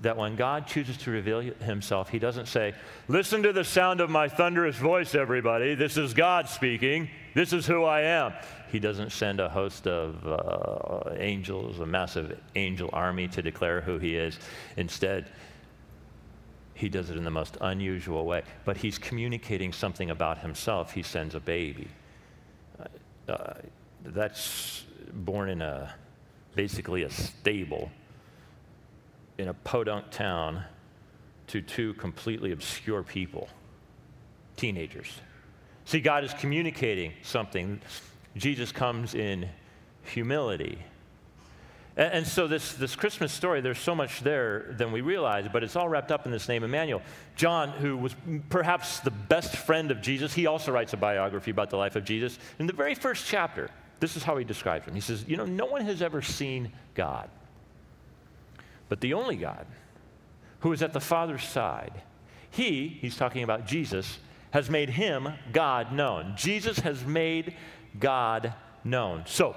that 0.00 0.16
when 0.16 0.36
God 0.36 0.66
chooses 0.66 0.96
to 0.98 1.10
reveal 1.10 1.40
himself, 1.40 2.08
he 2.08 2.18
doesn't 2.18 2.46
say, 2.46 2.74
Listen 3.08 3.42
to 3.42 3.52
the 3.52 3.64
sound 3.64 4.00
of 4.00 4.08
my 4.08 4.28
thunderous 4.28 4.76
voice, 4.76 5.14
everybody. 5.14 5.74
This 5.74 5.98
is 5.98 6.14
God 6.14 6.48
speaking. 6.48 7.10
This 7.34 7.52
is 7.52 7.66
who 7.66 7.84
I 7.84 8.02
am. 8.02 8.32
He 8.70 8.78
doesn't 8.78 9.12
send 9.12 9.40
a 9.40 9.50
host 9.50 9.86
of 9.86 10.26
uh, 10.26 11.14
angels, 11.18 11.80
a 11.80 11.86
massive 11.86 12.40
angel 12.54 12.88
army 12.92 13.28
to 13.28 13.42
declare 13.42 13.82
who 13.82 13.98
he 13.98 14.16
is. 14.16 14.38
Instead, 14.78 15.26
he 16.82 16.88
does 16.88 17.10
it 17.10 17.16
in 17.16 17.22
the 17.22 17.30
most 17.30 17.56
unusual 17.60 18.26
way. 18.26 18.42
But 18.64 18.76
he's 18.76 18.98
communicating 18.98 19.72
something 19.72 20.10
about 20.10 20.38
himself. 20.38 20.92
He 20.92 21.04
sends 21.04 21.36
a 21.36 21.40
baby. 21.40 21.86
Uh, 22.76 23.32
uh, 23.32 23.54
that's 24.04 24.84
born 25.12 25.48
in 25.48 25.62
a 25.62 25.94
basically 26.56 27.04
a 27.04 27.10
stable 27.10 27.88
in 29.38 29.46
a 29.46 29.54
podunk 29.54 30.10
town 30.10 30.64
to 31.46 31.62
two 31.62 31.94
completely 31.94 32.50
obscure 32.50 33.04
people, 33.04 33.48
teenagers. 34.56 35.20
See, 35.84 36.00
God 36.00 36.24
is 36.24 36.34
communicating 36.34 37.12
something. 37.22 37.80
Jesus 38.36 38.72
comes 38.72 39.14
in 39.14 39.48
humility. 40.02 40.78
And, 41.96 42.12
and, 42.12 42.26
so, 42.26 42.48
this, 42.48 42.72
this 42.74 42.96
Christmas 42.96 43.32
story, 43.32 43.60
there's 43.60 43.78
so 43.78 43.94
much 43.94 44.20
there 44.20 44.74
than 44.78 44.92
we 44.92 45.02
realize, 45.02 45.46
but 45.52 45.62
it's 45.62 45.76
all 45.76 45.88
wrapped 45.88 46.10
up 46.10 46.24
in 46.24 46.32
this 46.32 46.48
name, 46.48 46.64
Emmanuel. 46.64 47.02
John, 47.36 47.68
who 47.68 47.96
was 47.98 48.16
perhaps 48.48 49.00
the 49.00 49.10
best 49.10 49.56
friend 49.56 49.90
of 49.90 50.00
Jesus, 50.00 50.32
he 50.32 50.46
also 50.46 50.72
writes 50.72 50.94
a 50.94 50.96
biography 50.96 51.50
about 51.50 51.68
the 51.68 51.76
life 51.76 51.94
of 51.94 52.04
Jesus. 52.04 52.38
In 52.58 52.66
the 52.66 52.72
very 52.72 52.94
first 52.94 53.26
chapter, 53.26 53.70
this 54.00 54.16
is 54.16 54.22
how 54.22 54.36
he 54.38 54.44
describes 54.44 54.86
him. 54.86 54.94
He 54.94 55.00
says, 55.00 55.24
You 55.28 55.36
know, 55.36 55.44
no 55.44 55.66
one 55.66 55.84
has 55.84 56.00
ever 56.00 56.22
seen 56.22 56.72
God. 56.94 57.28
But 58.88 59.00
the 59.00 59.14
only 59.14 59.36
God 59.36 59.66
who 60.60 60.72
is 60.72 60.82
at 60.82 60.92
the 60.92 61.00
Father's 61.00 61.44
side, 61.44 62.02
he, 62.50 62.88
he's 62.88 63.16
talking 63.16 63.42
about 63.42 63.66
Jesus, 63.66 64.18
has 64.52 64.70
made 64.70 64.90
him 64.90 65.28
God 65.52 65.92
known. 65.92 66.34
Jesus 66.36 66.78
has 66.80 67.04
made 67.04 67.54
God 67.98 68.54
known. 68.84 69.24
So, 69.26 69.56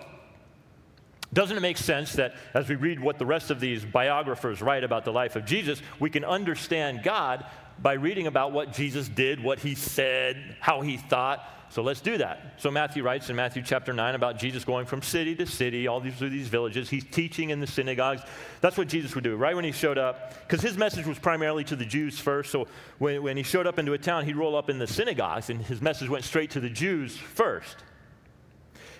doesn't 1.35 1.57
it 1.57 1.59
make 1.59 1.77
sense 1.77 2.13
that 2.13 2.33
as 2.53 2.69
we 2.69 2.75
read 2.75 2.97
what 2.97 3.19
the 3.19 3.25
rest 3.25 3.51
of 3.51 3.59
these 3.59 3.83
biographers 3.83 4.61
write 4.61 4.85
about 4.85 5.03
the 5.03 5.11
life 5.11 5.35
of 5.35 5.45
Jesus, 5.45 5.81
we 5.99 6.09
can 6.09 6.23
understand 6.23 7.03
God 7.03 7.45
by 7.77 7.93
reading 7.93 8.25
about 8.25 8.53
what 8.53 8.71
Jesus 8.71 9.09
did, 9.09 9.43
what 9.43 9.59
he 9.59 9.75
said, 9.75 10.55
how 10.61 10.79
he 10.79 10.95
thought. 10.95 11.45
So 11.71 11.81
let's 11.81 11.99
do 11.99 12.17
that. 12.19 12.53
So 12.55 12.71
Matthew 12.71 13.03
writes 13.03 13.29
in 13.29 13.35
Matthew 13.35 13.63
chapter 13.63 13.91
9 13.91 14.15
about 14.15 14.39
Jesus 14.39 14.63
going 14.63 14.85
from 14.85 15.01
city 15.01 15.35
to 15.35 15.45
city, 15.45 15.87
all 15.87 15.99
these 15.99 16.15
through 16.15 16.29
these 16.29 16.47
villages. 16.47 16.89
He's 16.89 17.03
teaching 17.03 17.49
in 17.49 17.59
the 17.59 17.67
synagogues. 17.67 18.21
That's 18.61 18.77
what 18.77 18.87
Jesus 18.87 19.13
would 19.13 19.25
do, 19.25 19.35
right 19.35 19.57
when 19.57 19.65
he 19.65 19.73
showed 19.73 19.97
up, 19.97 20.33
because 20.47 20.61
his 20.61 20.77
message 20.77 21.05
was 21.05 21.19
primarily 21.19 21.65
to 21.65 21.75
the 21.75 21.83
Jews 21.83 22.17
first. 22.17 22.49
So 22.49 22.67
when, 22.99 23.21
when 23.21 23.35
he 23.35 23.43
showed 23.43 23.67
up 23.67 23.77
into 23.77 23.91
a 23.91 23.97
town, 23.97 24.23
he'd 24.23 24.37
roll 24.37 24.55
up 24.55 24.69
in 24.69 24.79
the 24.79 24.87
synagogues, 24.87 25.49
and 25.49 25.61
his 25.61 25.81
message 25.81 26.07
went 26.07 26.23
straight 26.23 26.51
to 26.51 26.61
the 26.61 26.69
Jews 26.69 27.17
first. 27.17 27.75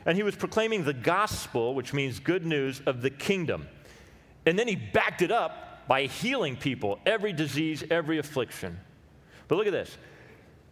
And 0.05 0.15
he 0.15 0.23
was 0.23 0.35
proclaiming 0.35 0.83
the 0.83 0.93
gospel, 0.93 1.73
which 1.73 1.93
means 1.93 2.19
good 2.19 2.45
news 2.45 2.81
of 2.85 3.01
the 3.01 3.09
kingdom. 3.09 3.67
And 4.45 4.57
then 4.57 4.67
he 4.67 4.75
backed 4.75 5.21
it 5.21 5.31
up 5.31 5.87
by 5.87 6.03
healing 6.05 6.55
people, 6.55 6.99
every 7.05 7.33
disease, 7.33 7.83
every 7.89 8.17
affliction. 8.17 8.79
But 9.47 9.55
look 9.55 9.67
at 9.67 9.73
this 9.73 9.97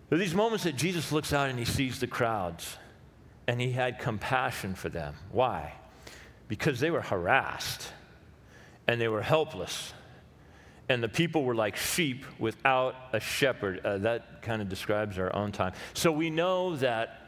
there 0.10 0.18
are 0.18 0.20
these 0.20 0.36
moments 0.36 0.66
that 0.66 0.75
Jesus 0.75 1.12
looks 1.12 1.34
out 1.34 1.50
and 1.50 1.58
he 1.58 1.66
sees 1.66 2.00
the 2.00 2.08
crowds 2.08 2.78
and 3.48 3.60
he 3.60 3.72
had 3.72 4.00
compassion 4.00 4.75
for 4.75 4.90
them. 4.90 5.16
Why? 5.32 5.74
Because 6.48 6.80
they 6.80 6.92
were 6.92 7.02
harassed 7.02 7.90
and 8.88 9.00
they 9.02 9.08
were 9.08 9.22
helpless. 9.22 9.94
And 10.90 11.02
the 11.02 11.10
people 11.10 11.44
were 11.46 11.56
like 11.56 11.78
sheep 11.78 12.25
without 12.38 12.96
a 13.13 13.20
shepherd. 13.20 13.84
Uh, 13.84 13.98
that 14.00 14.42
kind 14.42 14.62
of 14.62 14.70
describes 14.70 15.18
our 15.18 15.34
own 15.36 15.52
time. 15.52 15.74
So 15.94 16.12
we 16.12 16.30
know 16.30 16.75
that 16.75 17.23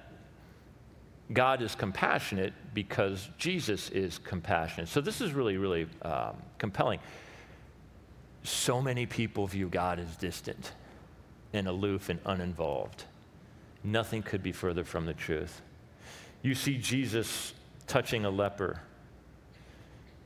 God 1.33 1.61
is 1.61 1.73
compassionate 1.73 2.53
because 2.73 3.29
Jesus 3.37 3.89
is 3.89 4.19
compassionate. 4.19 4.89
So 4.89 5.01
this 5.01 5.21
is 5.21 5.33
really, 5.33 5.57
really 5.57 5.87
um, 6.03 6.35
compelling. 6.57 6.99
So 8.43 8.81
many 8.81 9.05
people 9.05 9.47
view 9.47 9.67
God 9.67 9.99
as 9.99 10.15
distant 10.17 10.73
and 11.51 11.67
aloof 11.67 12.09
and 12.09 12.19
uninvolved. 12.25 13.05
Nothing 13.83 14.21
could 14.21 14.43
be 14.43 14.51
further 14.51 14.83
from 14.83 15.05
the 15.05 15.13
truth. 15.13 15.61
You 16.43 16.53
see 16.53 16.77
Jesus 16.77 17.53
touching 17.87 18.25
a 18.25 18.29
leper. 18.29 18.81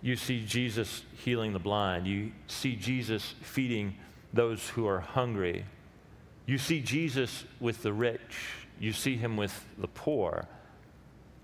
You 0.01 0.15
see 0.15 0.45
Jesus 0.45 1.03
healing 1.23 1.53
the 1.53 1.59
blind. 1.59 2.07
You 2.07 2.31
see 2.47 2.75
Jesus 2.75 3.35
feeding 3.41 3.95
those 4.33 4.67
who 4.69 4.85
are 4.87 4.99
hungry. 4.99 5.65
You 6.45 6.57
see 6.57 6.81
Jesus 6.81 7.45
with 7.59 7.83
the 7.83 7.93
rich. 7.93 8.55
You 8.79 8.91
see 8.91 9.15
him 9.15 9.37
with 9.37 9.65
the 9.77 9.87
poor. 9.87 10.47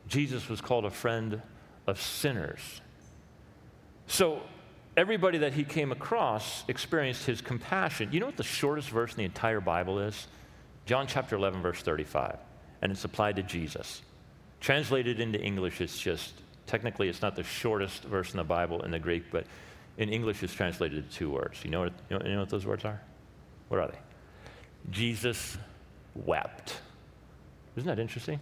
Jesus 0.07 0.49
was 0.49 0.61
called 0.61 0.85
a 0.85 0.89
friend 0.89 1.41
of 1.87 1.99
sinners. 1.99 2.81
So 4.07 4.41
everybody 4.97 5.39
that 5.39 5.53
he 5.53 5.63
came 5.63 5.91
across 5.91 6.63
experienced 6.67 7.25
his 7.25 7.41
compassion. 7.41 8.09
You 8.11 8.19
know 8.19 8.25
what 8.27 8.37
the 8.37 8.43
shortest 8.43 8.89
verse 8.89 9.11
in 9.11 9.17
the 9.17 9.25
entire 9.25 9.59
Bible 9.59 9.99
is? 9.99 10.27
John 10.85 11.07
chapter 11.07 11.35
11, 11.35 11.61
verse 11.61 11.81
35. 11.81 12.37
And 12.81 12.91
it's 12.91 13.03
applied 13.03 13.35
to 13.37 13.43
Jesus. 13.43 14.01
Translated 14.59 15.19
into 15.19 15.41
English, 15.41 15.81
it's 15.81 15.99
just, 15.99 16.33
technically, 16.67 17.09
it's 17.09 17.21
not 17.21 17.35
the 17.35 17.43
shortest 17.43 18.03
verse 18.03 18.31
in 18.31 18.37
the 18.37 18.43
Bible 18.43 18.83
in 18.83 18.91
the 18.91 18.99
Greek, 18.99 19.25
but 19.31 19.45
in 19.97 20.09
English, 20.09 20.43
it's 20.43 20.53
translated 20.53 21.09
to 21.09 21.17
two 21.17 21.29
words. 21.29 21.63
You 21.63 21.71
know 21.71 21.81
what, 21.81 21.93
you 22.09 22.17
know, 22.17 22.25
you 22.25 22.33
know 22.33 22.39
what 22.41 22.49
those 22.49 22.65
words 22.65 22.85
are? 22.85 23.01
What 23.69 23.79
are 23.79 23.87
they? 23.87 23.97
Jesus 24.91 25.57
wept. 26.13 26.77
Isn't 27.75 27.87
that 27.87 27.99
interesting? 27.99 28.39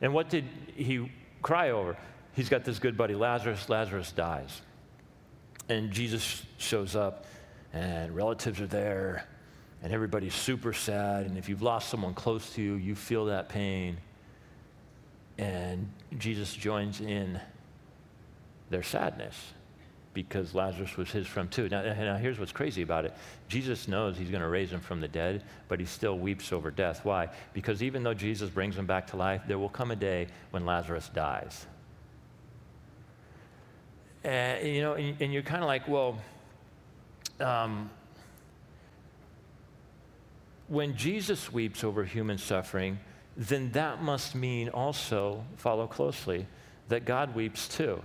And 0.00 0.14
what 0.14 0.28
did 0.28 0.44
he 0.74 1.10
cry 1.42 1.70
over? 1.70 1.96
He's 2.34 2.48
got 2.48 2.64
this 2.64 2.78
good 2.78 2.96
buddy, 2.96 3.14
Lazarus. 3.14 3.68
Lazarus 3.68 4.12
dies. 4.12 4.62
And 5.68 5.90
Jesus 5.90 6.44
shows 6.56 6.96
up, 6.96 7.26
and 7.72 8.14
relatives 8.14 8.60
are 8.60 8.66
there, 8.66 9.26
and 9.82 9.92
everybody's 9.92 10.34
super 10.34 10.72
sad. 10.72 11.26
And 11.26 11.36
if 11.36 11.48
you've 11.48 11.62
lost 11.62 11.88
someone 11.88 12.14
close 12.14 12.54
to 12.54 12.62
you, 12.62 12.74
you 12.74 12.94
feel 12.94 13.26
that 13.26 13.48
pain. 13.48 13.98
And 15.36 15.90
Jesus 16.16 16.54
joins 16.54 17.00
in 17.00 17.40
their 18.70 18.82
sadness 18.82 19.52
because 20.14 20.54
Lazarus 20.54 20.96
was 20.96 21.10
his 21.10 21.26
friend 21.26 21.50
too. 21.50 21.68
Now, 21.68 21.82
now, 21.82 22.16
here's 22.16 22.38
what's 22.38 22.52
crazy 22.52 22.82
about 22.82 23.04
it 23.04 23.14
Jesus 23.48 23.88
knows 23.88 24.16
he's 24.16 24.30
going 24.30 24.42
to 24.42 24.48
raise 24.48 24.72
him 24.72 24.80
from 24.80 25.00
the 25.00 25.08
dead, 25.08 25.44
but 25.68 25.78
he 25.80 25.86
still 25.86 26.18
weeps 26.18 26.52
over 26.52 26.70
death. 26.70 27.04
Why? 27.04 27.28
Because 27.52 27.82
even 27.82 28.02
though 28.02 28.14
Jesus 28.14 28.50
brings 28.50 28.76
him 28.76 28.86
back 28.86 29.06
to 29.08 29.16
life, 29.16 29.42
there 29.46 29.58
will 29.58 29.68
come 29.68 29.90
a 29.90 29.96
day 29.96 30.26
when 30.50 30.66
Lazarus 30.66 31.10
dies. 31.14 31.66
And, 34.24 34.66
you 34.66 34.80
know, 34.80 34.94
and, 34.94 35.20
and 35.20 35.32
you're 35.32 35.42
kind 35.42 35.62
of 35.62 35.68
like, 35.68 35.86
well, 35.86 36.18
um, 37.40 37.90
when 40.66 40.96
Jesus 40.96 41.52
weeps 41.52 41.84
over 41.84 42.04
human 42.04 42.38
suffering, 42.38 42.98
then 43.36 43.70
that 43.72 44.02
must 44.02 44.34
mean 44.34 44.68
also, 44.68 45.44
follow 45.56 45.86
closely, 45.86 46.46
that 46.88 47.04
God 47.04 47.34
weeps 47.34 47.68
too. 47.68 48.00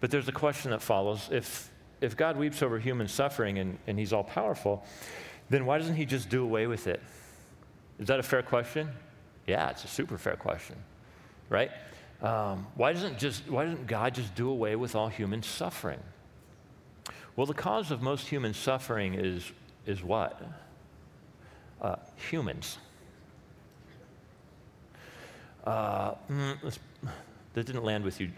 But 0.00 0.10
there's 0.10 0.28
a 0.28 0.32
question 0.32 0.70
that 0.70 0.82
follows. 0.82 1.28
If, 1.30 1.70
if 2.00 2.16
God 2.16 2.36
weeps 2.36 2.62
over 2.62 2.78
human 2.78 3.08
suffering 3.08 3.58
and, 3.58 3.78
and 3.86 3.98
he's 3.98 4.12
all 4.12 4.24
powerful, 4.24 4.84
then 5.50 5.66
why 5.66 5.78
doesn't 5.78 5.96
he 5.96 6.06
just 6.06 6.28
do 6.28 6.42
away 6.42 6.66
with 6.66 6.86
it? 6.86 7.00
Is 7.98 8.08
that 8.08 8.18
a 8.18 8.22
fair 8.22 8.42
question? 8.42 8.88
Yeah, 9.46 9.70
it's 9.70 9.84
a 9.84 9.88
super 9.88 10.16
fair 10.16 10.36
question, 10.36 10.76
right? 11.48 11.70
Um, 12.22 12.66
why, 12.74 12.92
doesn't 12.92 13.18
just, 13.18 13.48
why 13.50 13.64
doesn't 13.64 13.86
God 13.86 14.14
just 14.14 14.34
do 14.34 14.48
away 14.48 14.76
with 14.76 14.94
all 14.94 15.08
human 15.08 15.42
suffering? 15.42 16.00
Well, 17.36 17.46
the 17.46 17.54
cause 17.54 17.90
of 17.90 18.02
most 18.02 18.28
human 18.28 18.54
suffering 18.54 19.14
is, 19.14 19.50
is 19.86 20.02
what? 20.02 20.40
Uh, 21.80 21.96
humans. 22.30 22.78
Uh, 25.64 26.14
mm, 26.30 26.78
that 27.54 27.66
didn't 27.66 27.84
land 27.84 28.04
with 28.04 28.20
you 28.20 28.30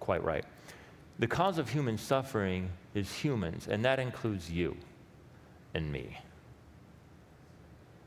quite 0.00 0.22
right. 0.22 0.44
The 1.18 1.26
cause 1.26 1.58
of 1.58 1.68
human 1.70 1.96
suffering 1.96 2.70
is 2.94 3.12
humans, 3.12 3.68
and 3.68 3.84
that 3.84 4.00
includes 4.00 4.50
you 4.50 4.76
and 5.72 5.90
me. 5.90 6.18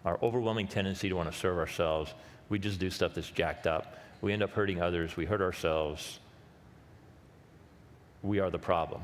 Our 0.03 0.19
overwhelming 0.21 0.67
tendency 0.67 1.09
to 1.09 1.15
want 1.15 1.31
to 1.31 1.37
serve 1.37 1.57
ourselves, 1.57 2.13
we 2.49 2.59
just 2.59 2.79
do 2.79 2.89
stuff 2.89 3.13
that's 3.13 3.29
jacked 3.29 3.67
up. 3.67 3.97
We 4.21 4.33
end 4.33 4.43
up 4.43 4.51
hurting 4.51 4.81
others, 4.81 5.15
we 5.15 5.25
hurt 5.25 5.41
ourselves. 5.41 6.19
We 8.23 8.39
are 8.39 8.49
the 8.49 8.59
problem. 8.59 9.03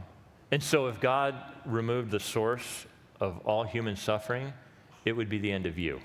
And 0.52 0.62
so, 0.62 0.88
if 0.88 1.00
God 1.00 1.36
removed 1.66 2.12
the 2.12 2.20
source 2.20 2.86
of 3.20 3.40
all 3.46 3.64
human 3.64 3.96
suffering, 3.96 4.54
it 5.06 5.14
would 5.14 5.30
be 5.30 5.38
the 5.38 5.52
end 5.52 5.66
of 5.66 5.78
you, 5.78 6.00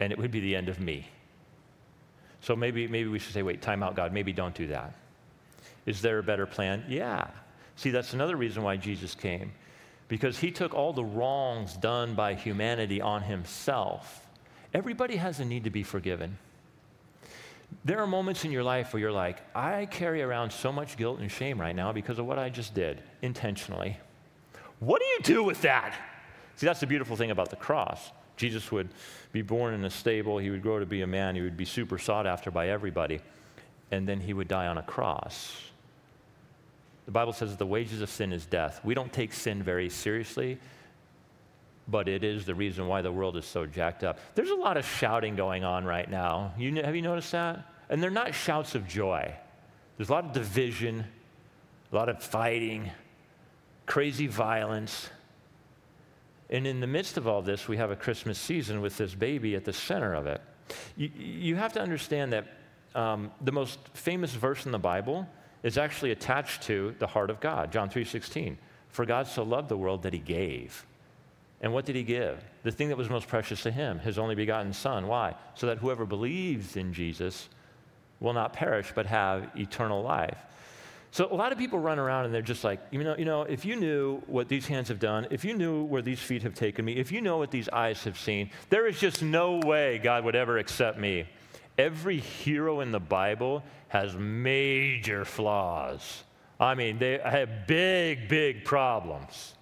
and 0.00 0.12
it 0.12 0.18
would 0.18 0.30
be 0.30 0.40
the 0.40 0.56
end 0.56 0.68
of 0.68 0.80
me. 0.80 1.06
So 2.40 2.56
maybe, 2.56 2.88
maybe 2.88 3.08
we 3.08 3.18
should 3.18 3.32
say, 3.32 3.42
wait, 3.42 3.62
time 3.62 3.82
out, 3.82 3.94
God. 3.94 4.12
Maybe 4.12 4.32
don't 4.32 4.54
do 4.54 4.66
that. 4.68 4.94
Is 5.86 6.00
there 6.00 6.18
a 6.18 6.22
better 6.22 6.46
plan? 6.46 6.84
Yeah. 6.88 7.28
See, 7.76 7.90
that's 7.90 8.12
another 8.12 8.36
reason 8.36 8.62
why 8.62 8.76
Jesus 8.76 9.14
came, 9.14 9.52
because 10.08 10.38
he 10.38 10.50
took 10.50 10.74
all 10.74 10.92
the 10.92 11.04
wrongs 11.04 11.76
done 11.76 12.14
by 12.14 12.34
humanity 12.34 13.00
on 13.00 13.22
himself. 13.22 14.26
Everybody 14.74 15.16
has 15.16 15.40
a 15.40 15.44
need 15.44 15.64
to 15.64 15.70
be 15.70 15.82
forgiven. 15.82 16.38
There 17.84 18.00
are 18.00 18.06
moments 18.06 18.44
in 18.44 18.52
your 18.52 18.62
life 18.62 18.92
where 18.92 19.00
you're 19.00 19.12
like, 19.12 19.38
I 19.56 19.86
carry 19.86 20.22
around 20.22 20.52
so 20.52 20.70
much 20.70 20.96
guilt 20.96 21.20
and 21.20 21.30
shame 21.30 21.60
right 21.60 21.74
now 21.74 21.92
because 21.92 22.18
of 22.18 22.26
what 22.26 22.38
I 22.38 22.50
just 22.50 22.74
did 22.74 23.02
intentionally. 23.22 23.96
What 24.78 25.00
do 25.00 25.06
you 25.06 25.18
do 25.22 25.42
with 25.42 25.62
that? 25.62 25.94
See, 26.56 26.66
that's 26.66 26.80
the 26.80 26.86
beautiful 26.86 27.16
thing 27.16 27.30
about 27.30 27.50
the 27.50 27.56
cross. 27.56 28.12
Jesus 28.36 28.70
would 28.70 28.88
be 29.32 29.42
born 29.42 29.74
in 29.74 29.84
a 29.84 29.90
stable, 29.90 30.38
he 30.38 30.50
would 30.50 30.62
grow 30.62 30.78
to 30.78 30.86
be 30.86 31.02
a 31.02 31.06
man, 31.06 31.34
he 31.34 31.40
would 31.40 31.56
be 31.56 31.64
super 31.64 31.98
sought 31.98 32.26
after 32.26 32.50
by 32.50 32.68
everybody, 32.68 33.20
and 33.90 34.06
then 34.06 34.20
he 34.20 34.32
would 34.32 34.48
die 34.48 34.66
on 34.66 34.78
a 34.78 34.82
cross. 34.82 35.71
The 37.06 37.12
Bible 37.12 37.32
says 37.32 37.56
the 37.56 37.66
wages 37.66 38.00
of 38.00 38.10
sin 38.10 38.32
is 38.32 38.46
death. 38.46 38.80
We 38.84 38.94
don't 38.94 39.12
take 39.12 39.32
sin 39.32 39.62
very 39.62 39.88
seriously, 39.88 40.58
but 41.88 42.08
it 42.08 42.22
is 42.22 42.44
the 42.44 42.54
reason 42.54 42.86
why 42.86 43.02
the 43.02 43.10
world 43.10 43.36
is 43.36 43.44
so 43.44 43.66
jacked 43.66 44.04
up. 44.04 44.18
There's 44.34 44.50
a 44.50 44.54
lot 44.54 44.76
of 44.76 44.86
shouting 44.86 45.34
going 45.34 45.64
on 45.64 45.84
right 45.84 46.08
now. 46.08 46.54
You, 46.56 46.82
have 46.82 46.94
you 46.94 47.02
noticed 47.02 47.32
that? 47.32 47.66
And 47.90 48.02
they're 48.02 48.10
not 48.10 48.34
shouts 48.34 48.74
of 48.74 48.86
joy. 48.86 49.34
There's 49.96 50.08
a 50.08 50.12
lot 50.12 50.24
of 50.24 50.32
division, 50.32 51.04
a 51.90 51.94
lot 51.94 52.08
of 52.08 52.22
fighting, 52.22 52.90
crazy 53.86 54.28
violence. 54.28 55.10
And 56.50 56.66
in 56.66 56.80
the 56.80 56.86
midst 56.86 57.16
of 57.16 57.26
all 57.26 57.42
this, 57.42 57.66
we 57.66 57.76
have 57.78 57.90
a 57.90 57.96
Christmas 57.96 58.38
season 58.38 58.80
with 58.80 58.96
this 58.96 59.14
baby 59.14 59.56
at 59.56 59.64
the 59.64 59.72
center 59.72 60.14
of 60.14 60.26
it. 60.26 60.40
You, 60.96 61.10
you 61.18 61.56
have 61.56 61.72
to 61.74 61.80
understand 61.80 62.32
that 62.32 62.46
um, 62.94 63.32
the 63.40 63.52
most 63.52 63.78
famous 63.94 64.32
verse 64.32 64.66
in 64.66 64.72
the 64.72 64.78
Bible 64.78 65.26
is 65.62 65.78
actually 65.78 66.10
attached 66.10 66.62
to 66.62 66.94
the 66.98 67.06
heart 67.06 67.30
of 67.30 67.40
God, 67.40 67.72
John 67.72 67.88
3:16. 67.88 68.58
For 68.88 69.06
God 69.06 69.26
so 69.26 69.42
loved 69.42 69.68
the 69.68 69.76
world 69.76 70.02
that 70.02 70.12
he 70.12 70.18
gave. 70.18 70.84
And 71.62 71.72
what 71.72 71.86
did 71.86 71.96
he 71.96 72.02
give? 72.02 72.42
The 72.64 72.72
thing 72.72 72.88
that 72.88 72.98
was 72.98 73.08
most 73.08 73.28
precious 73.28 73.62
to 73.62 73.70
him, 73.70 74.00
his 74.00 74.18
only 74.18 74.34
begotten 74.34 74.72
son. 74.72 75.06
Why? 75.06 75.34
So 75.54 75.66
that 75.68 75.78
whoever 75.78 76.04
believes 76.04 76.76
in 76.76 76.92
Jesus 76.92 77.48
will 78.20 78.32
not 78.32 78.52
perish 78.52 78.92
but 78.94 79.06
have 79.06 79.50
eternal 79.56 80.02
life. 80.02 80.38
So 81.12 81.30
a 81.30 81.34
lot 81.34 81.52
of 81.52 81.58
people 81.58 81.78
run 81.78 81.98
around 81.98 82.24
and 82.24 82.34
they're 82.34 82.40
just 82.40 82.64
like, 82.64 82.80
you 82.90 83.04
know, 83.04 83.14
you 83.18 83.26
know, 83.26 83.42
if 83.42 83.64
you 83.64 83.76
knew 83.76 84.22
what 84.26 84.48
these 84.48 84.66
hands 84.66 84.88
have 84.88 84.98
done, 84.98 85.26
if 85.30 85.44
you 85.44 85.54
knew 85.54 85.84
where 85.84 86.00
these 86.00 86.18
feet 86.18 86.42
have 86.42 86.54
taken 86.54 86.84
me, 86.84 86.96
if 86.96 87.12
you 87.12 87.20
know 87.20 87.36
what 87.36 87.50
these 87.50 87.68
eyes 87.68 88.02
have 88.04 88.18
seen, 88.18 88.50
there 88.70 88.86
is 88.86 88.98
just 88.98 89.22
no 89.22 89.58
way 89.58 89.98
God 89.98 90.24
would 90.24 90.34
ever 90.34 90.56
accept 90.56 90.98
me. 90.98 91.26
Every 91.78 92.18
hero 92.18 92.80
in 92.80 92.92
the 92.92 93.00
Bible 93.00 93.62
has 93.88 94.14
major 94.14 95.24
flaws. 95.24 96.24
I 96.60 96.74
mean, 96.74 96.98
they 96.98 97.18
have 97.18 97.66
big, 97.66 98.28
big 98.28 98.64
problems. 98.64 99.54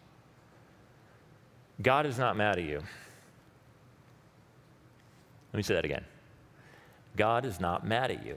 God 1.80 2.06
is 2.06 2.18
not 2.18 2.36
mad 2.36 2.58
at 2.58 2.64
you. 2.64 2.82
Let 5.52 5.56
me 5.56 5.62
say 5.62 5.74
that 5.74 5.84
again. 5.84 6.04
God 7.16 7.44
is 7.44 7.60
not 7.60 7.86
mad 7.86 8.10
at 8.10 8.24
you. 8.24 8.36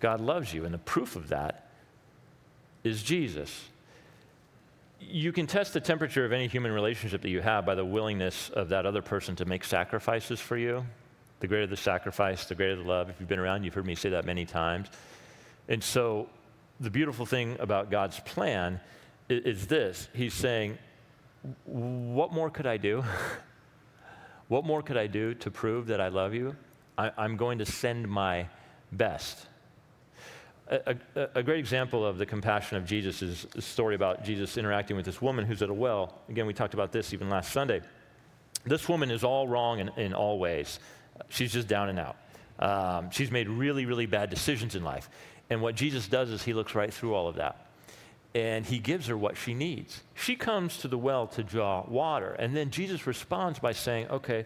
God 0.00 0.20
loves 0.20 0.52
you, 0.52 0.64
and 0.64 0.74
the 0.74 0.78
proof 0.78 1.16
of 1.16 1.28
that 1.28 1.70
is 2.84 3.02
Jesus. 3.02 3.68
You 5.00 5.32
can 5.32 5.46
test 5.46 5.72
the 5.72 5.80
temperature 5.80 6.24
of 6.24 6.32
any 6.32 6.46
human 6.46 6.72
relationship 6.72 7.22
that 7.22 7.30
you 7.30 7.40
have 7.40 7.66
by 7.66 7.74
the 7.74 7.84
willingness 7.84 8.50
of 8.50 8.68
that 8.68 8.86
other 8.86 9.02
person 9.02 9.34
to 9.36 9.44
make 9.44 9.64
sacrifices 9.64 10.40
for 10.40 10.56
you. 10.56 10.84
The 11.40 11.46
greater 11.46 11.66
the 11.66 11.76
sacrifice, 11.76 12.46
the 12.46 12.54
greater 12.54 12.76
the 12.76 12.82
love. 12.82 13.10
If 13.10 13.16
you've 13.20 13.28
been 13.28 13.38
around, 13.38 13.64
you've 13.64 13.74
heard 13.74 13.86
me 13.86 13.94
say 13.94 14.10
that 14.10 14.24
many 14.24 14.44
times. 14.44 14.88
And 15.68 15.82
so, 15.82 16.28
the 16.80 16.90
beautiful 16.90 17.26
thing 17.26 17.56
about 17.60 17.90
God's 17.90 18.20
plan 18.20 18.80
is, 19.28 19.44
is 19.44 19.66
this 19.66 20.08
He's 20.14 20.34
saying, 20.34 20.78
What 21.64 22.32
more 22.32 22.50
could 22.50 22.66
I 22.66 22.76
do? 22.76 23.04
what 24.48 24.64
more 24.64 24.82
could 24.82 24.96
I 24.96 25.06
do 25.06 25.34
to 25.34 25.50
prove 25.50 25.88
that 25.88 26.00
I 26.00 26.08
love 26.08 26.34
you? 26.34 26.56
I, 26.96 27.10
I'm 27.18 27.36
going 27.36 27.58
to 27.58 27.66
send 27.66 28.08
my 28.08 28.48
best. 28.92 29.46
A, 30.68 30.96
a, 31.14 31.28
a, 31.36 31.42
great 31.44 31.60
example 31.60 32.04
of 32.04 32.18
the 32.18 32.26
compassion 32.26 32.76
of 32.76 32.84
Jesus 32.84 33.22
is 33.22 33.46
the 33.54 33.62
story 33.62 33.94
about 33.94 34.24
Jesus 34.24 34.56
interacting 34.58 34.96
with 34.96 35.06
this 35.06 35.22
woman 35.22 35.44
who's 35.44 35.62
at 35.62 35.70
a 35.70 35.74
well. 35.74 36.18
Again, 36.28 36.44
we 36.44 36.52
talked 36.52 36.74
about 36.74 36.90
this 36.90 37.12
even 37.12 37.28
last 37.28 37.52
Sunday. 37.52 37.82
This 38.64 38.88
woman 38.88 39.12
is 39.12 39.22
all 39.22 39.46
wrong 39.46 39.78
in, 39.78 39.90
in 39.90 40.12
all 40.12 40.40
ways. 40.40 40.80
She's 41.28 41.52
just 41.52 41.68
down 41.68 41.88
and 41.88 41.98
out. 41.98 42.16
Um, 42.58 43.10
she's 43.10 43.30
made 43.30 43.48
really, 43.48 43.84
really 43.84 44.06
bad 44.06 44.30
decisions 44.30 44.74
in 44.74 44.84
life. 44.84 45.08
And 45.50 45.62
what 45.62 45.74
Jesus 45.74 46.08
does 46.08 46.30
is 46.30 46.42
he 46.42 46.54
looks 46.54 46.74
right 46.74 46.92
through 46.92 47.14
all 47.14 47.28
of 47.28 47.36
that. 47.36 47.66
And 48.34 48.66
he 48.66 48.78
gives 48.78 49.06
her 49.06 49.16
what 49.16 49.36
she 49.36 49.54
needs. 49.54 50.02
She 50.14 50.36
comes 50.36 50.78
to 50.78 50.88
the 50.88 50.98
well 50.98 51.26
to 51.28 51.42
draw 51.42 51.84
water. 51.88 52.32
And 52.32 52.54
then 52.54 52.70
Jesus 52.70 53.06
responds 53.06 53.58
by 53.58 53.72
saying, 53.72 54.08
Okay, 54.08 54.44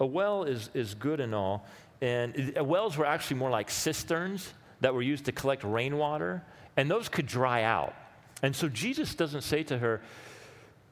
a 0.00 0.06
well 0.06 0.44
is, 0.44 0.70
is 0.74 0.94
good 0.94 1.20
and 1.20 1.34
all. 1.34 1.66
And 2.00 2.56
wells 2.62 2.96
were 2.96 3.06
actually 3.06 3.36
more 3.36 3.50
like 3.50 3.70
cisterns 3.70 4.52
that 4.80 4.94
were 4.94 5.02
used 5.02 5.24
to 5.24 5.32
collect 5.32 5.64
rainwater, 5.64 6.42
and 6.76 6.90
those 6.90 7.08
could 7.08 7.26
dry 7.26 7.62
out. 7.62 7.94
And 8.42 8.54
so 8.54 8.68
Jesus 8.68 9.14
doesn't 9.14 9.42
say 9.42 9.64
to 9.64 9.78
her, 9.78 10.00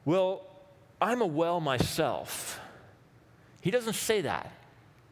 Well, 0.05 0.43
I'm 1.01 1.23
a 1.23 1.27
well 1.27 1.61
myself. 1.61 2.61
He 3.61 3.71
doesn't 3.71 3.95
say 3.95 4.23
that. 4.23 4.51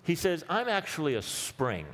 He 0.05 0.15
says, 0.15 0.45
I'm 0.49 0.69
actually 0.69 1.15
a 1.15 1.23
spring. 1.23 1.87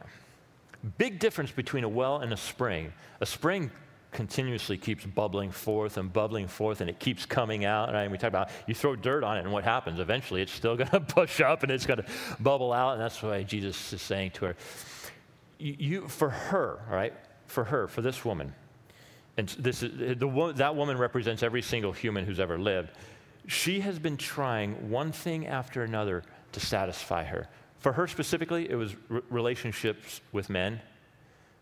Big 0.99 1.19
difference 1.19 1.51
between 1.51 1.85
a 1.85 1.89
well 1.89 2.19
and 2.19 2.33
a 2.33 2.37
spring. 2.37 2.93
A 3.21 3.27
spring 3.27 3.71
continuously 4.13 4.77
keeps 4.77 5.07
bubbling 5.07 5.51
forth 5.51 5.97
and 5.97 6.13
bubbling 6.13 6.49
forth 6.49 6.81
and 6.81 6.91
it 6.91 6.99
keeps 6.99 7.25
coming 7.25 7.65
out. 7.65 7.93
Right? 7.93 8.03
And 8.03 8.13
we 8.13 8.19
talk 8.19 8.29
about 8.29 8.51
you 8.67 8.75
throw 8.75 8.97
dirt 8.97 9.23
on 9.23 9.37
it 9.37 9.41
and 9.41 9.53
what 9.53 9.65
happens? 9.65 10.01
Eventually 10.01 10.43
it's 10.43 10.53
still 10.53 10.77
going 10.77 10.91
to 10.91 11.01
push 11.01 11.41
up 11.41 11.63
and 11.63 11.71
it's 11.71 11.87
going 11.87 12.03
to 12.03 12.07
bubble 12.41 12.73
out. 12.73 12.95
And 12.95 13.01
that's 13.01 13.23
why 13.23 13.43
Jesus 13.43 13.93
is 13.93 14.03
saying 14.03 14.33
to 14.33 14.47
her, 14.47 14.57
you, 15.59 16.09
for 16.09 16.31
her, 16.31 16.81
right? 16.91 17.15
For 17.47 17.65
her, 17.65 17.87
for 17.87 18.01
this 18.01 18.25
woman, 18.25 18.55
and 19.37 19.49
this 19.51 19.83
is, 19.83 20.19
the, 20.19 20.53
that 20.57 20.77
woman 20.77 20.99
represents 20.99 21.43
every 21.43 21.63
single 21.63 21.93
human 21.93 22.25
who's 22.25 22.41
ever 22.41 22.59
lived. 22.59 22.91
She 23.47 23.81
has 23.81 23.99
been 23.99 24.17
trying 24.17 24.91
one 24.91 25.13
thing 25.13 25.47
after 25.47 25.83
another 25.83 26.23
to 26.53 26.61
satisfy 26.61 27.25
her. 27.25 27.49
For 27.81 27.93
her 27.93 28.07
specifically, 28.07 28.71
it 28.71 28.77
was 28.77 28.95
relationships 29.29 30.21
with 30.33 30.49
men 30.49 30.81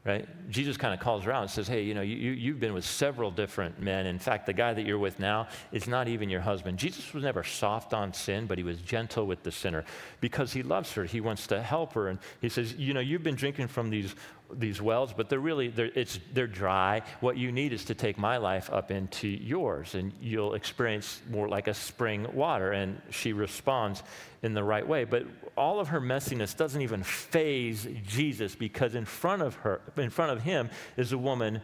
right? 0.08 0.26
Jesus 0.50 0.78
kind 0.78 0.94
of 0.94 1.00
calls 1.00 1.24
her 1.24 1.32
out 1.32 1.42
and 1.42 1.50
says, 1.50 1.68
Hey, 1.68 1.82
you 1.82 1.92
know, 1.92 2.00
you, 2.00 2.16
you've 2.16 2.58
been 2.58 2.72
with 2.72 2.84
several 2.84 3.30
different 3.30 3.80
men. 3.80 4.06
In 4.06 4.18
fact, 4.18 4.46
the 4.46 4.52
guy 4.54 4.72
that 4.72 4.86
you're 4.86 4.98
with 4.98 5.20
now 5.20 5.48
is 5.70 5.86
not 5.86 6.08
even 6.08 6.30
your 6.30 6.40
husband. 6.40 6.78
Jesus 6.78 7.12
was 7.12 7.24
never 7.24 7.44
soft 7.44 7.92
on 7.92 8.14
sin, 8.14 8.46
but 8.46 8.56
he 8.56 8.64
was 8.64 8.80
gentle 8.80 9.26
with 9.26 9.42
the 9.42 9.52
sinner 9.52 9.84
because 10.20 10.52
he 10.52 10.62
loves 10.62 10.92
her. 10.92 11.04
He 11.04 11.20
wants 11.20 11.46
to 11.48 11.62
help 11.62 11.92
her. 11.92 12.08
And 12.08 12.18
he 12.40 12.48
says, 12.48 12.74
You 12.74 12.94
know, 12.94 13.00
you've 13.00 13.22
been 13.22 13.34
drinking 13.34 13.68
from 13.68 13.90
these 13.90 14.14
these 14.52 14.80
wells, 14.80 15.12
but 15.12 15.28
they're 15.28 15.38
really 15.38 15.68
they're, 15.68 15.90
it's, 15.94 16.18
they're 16.32 16.46
dry. 16.46 17.02
What 17.20 17.36
you 17.36 17.52
need 17.52 17.72
is 17.72 17.84
to 17.86 17.94
take 17.94 18.18
my 18.18 18.38
life 18.38 18.70
up 18.72 18.90
into 18.90 19.28
yours, 19.28 19.94
and 19.94 20.12
you'll 20.20 20.54
experience 20.54 21.20
more 21.30 21.48
like 21.48 21.68
a 21.68 21.74
spring 21.74 22.26
water. 22.32 22.72
And 22.72 23.00
she 23.10 23.32
responds 23.32 24.02
in 24.42 24.54
the 24.54 24.64
right 24.64 24.86
way. 24.86 25.04
But 25.04 25.26
all 25.56 25.80
of 25.80 25.88
her 25.88 26.00
messiness 26.00 26.56
doesn't 26.56 26.80
even 26.80 27.02
faze 27.02 27.86
Jesus 28.06 28.54
because 28.54 28.94
in 28.94 29.04
front 29.04 29.42
of 29.42 29.54
her, 29.56 29.80
in 29.96 30.10
front 30.10 30.32
of 30.32 30.42
him, 30.42 30.70
is 30.96 31.12
a 31.12 31.18
woman 31.18 31.60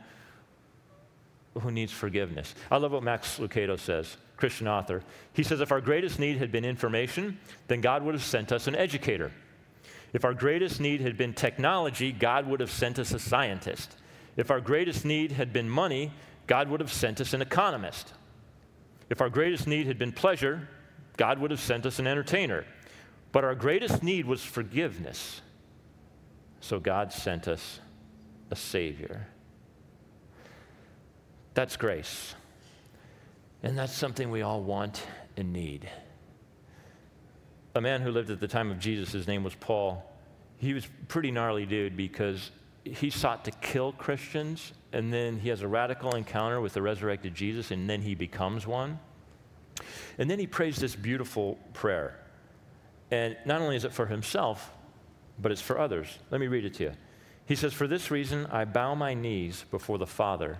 who 1.60 1.70
needs 1.70 1.92
forgiveness. 1.92 2.54
I 2.70 2.76
love 2.78 2.92
what 2.92 3.02
Max 3.02 3.38
Lucado 3.38 3.78
says, 3.78 4.16
Christian 4.36 4.66
author. 4.66 5.02
He 5.32 5.42
says, 5.42 5.60
if 5.60 5.70
our 5.70 5.80
greatest 5.80 6.18
need 6.18 6.38
had 6.38 6.50
been 6.50 6.64
information, 6.64 7.38
then 7.68 7.80
God 7.80 8.02
would 8.02 8.14
have 8.14 8.24
sent 8.24 8.50
us 8.50 8.66
an 8.66 8.74
educator. 8.74 9.30
If 10.14 10.24
our 10.24 10.32
greatest 10.32 10.80
need 10.80 11.00
had 11.00 11.16
been 11.16 11.34
technology, 11.34 12.12
God 12.12 12.46
would 12.46 12.60
have 12.60 12.70
sent 12.70 13.00
us 13.00 13.12
a 13.12 13.18
scientist. 13.18 13.96
If 14.36 14.48
our 14.48 14.60
greatest 14.60 15.04
need 15.04 15.32
had 15.32 15.52
been 15.52 15.68
money, 15.68 16.12
God 16.46 16.68
would 16.68 16.80
have 16.80 16.92
sent 16.92 17.20
us 17.20 17.34
an 17.34 17.42
economist. 17.42 18.12
If 19.10 19.20
our 19.20 19.28
greatest 19.28 19.66
need 19.66 19.88
had 19.88 19.98
been 19.98 20.12
pleasure, 20.12 20.68
God 21.16 21.40
would 21.40 21.50
have 21.50 21.60
sent 21.60 21.84
us 21.84 21.98
an 21.98 22.06
entertainer. 22.06 22.64
But 23.32 23.42
our 23.42 23.56
greatest 23.56 24.04
need 24.04 24.24
was 24.24 24.44
forgiveness. 24.44 25.40
So 26.60 26.78
God 26.78 27.12
sent 27.12 27.48
us 27.48 27.80
a 28.52 28.56
Savior. 28.56 29.26
That's 31.54 31.76
grace. 31.76 32.36
And 33.64 33.76
that's 33.76 33.92
something 33.92 34.30
we 34.30 34.42
all 34.42 34.62
want 34.62 35.04
and 35.36 35.52
need 35.52 35.90
a 37.74 37.80
man 37.80 38.00
who 38.00 38.10
lived 38.10 38.30
at 38.30 38.40
the 38.40 38.48
time 38.48 38.70
of 38.70 38.78
Jesus, 38.78 39.12
his 39.12 39.26
name 39.26 39.42
was 39.42 39.54
Paul. 39.54 40.10
He 40.56 40.72
was 40.74 40.86
pretty 41.08 41.30
gnarly 41.30 41.66
dude 41.66 41.96
because 41.96 42.50
he 42.84 43.10
sought 43.10 43.44
to 43.46 43.50
kill 43.50 43.92
Christians, 43.92 44.72
and 44.92 45.12
then 45.12 45.38
he 45.38 45.48
has 45.48 45.62
a 45.62 45.68
radical 45.68 46.14
encounter 46.14 46.60
with 46.60 46.74
the 46.74 46.82
resurrected 46.82 47.34
Jesus, 47.34 47.70
and 47.70 47.88
then 47.88 48.02
he 48.02 48.14
becomes 48.14 48.66
one. 48.66 48.98
And 50.18 50.30
then 50.30 50.38
he 50.38 50.46
prays 50.46 50.76
this 50.76 50.94
beautiful 50.94 51.58
prayer. 51.72 52.20
And 53.10 53.36
not 53.44 53.60
only 53.60 53.76
is 53.76 53.84
it 53.84 53.92
for 53.92 54.06
himself, 54.06 54.70
but 55.38 55.50
it's 55.50 55.60
for 55.60 55.78
others. 55.78 56.18
Let 56.30 56.40
me 56.40 56.46
read 56.46 56.64
it 56.64 56.74
to 56.74 56.84
you. 56.84 56.92
He 57.46 57.56
says, 57.56 57.72
For 57.72 57.88
this 57.88 58.10
reason, 58.10 58.46
I 58.46 58.64
bow 58.64 58.94
my 58.94 59.14
knees 59.14 59.64
before 59.70 59.98
the 59.98 60.06
Father 60.06 60.58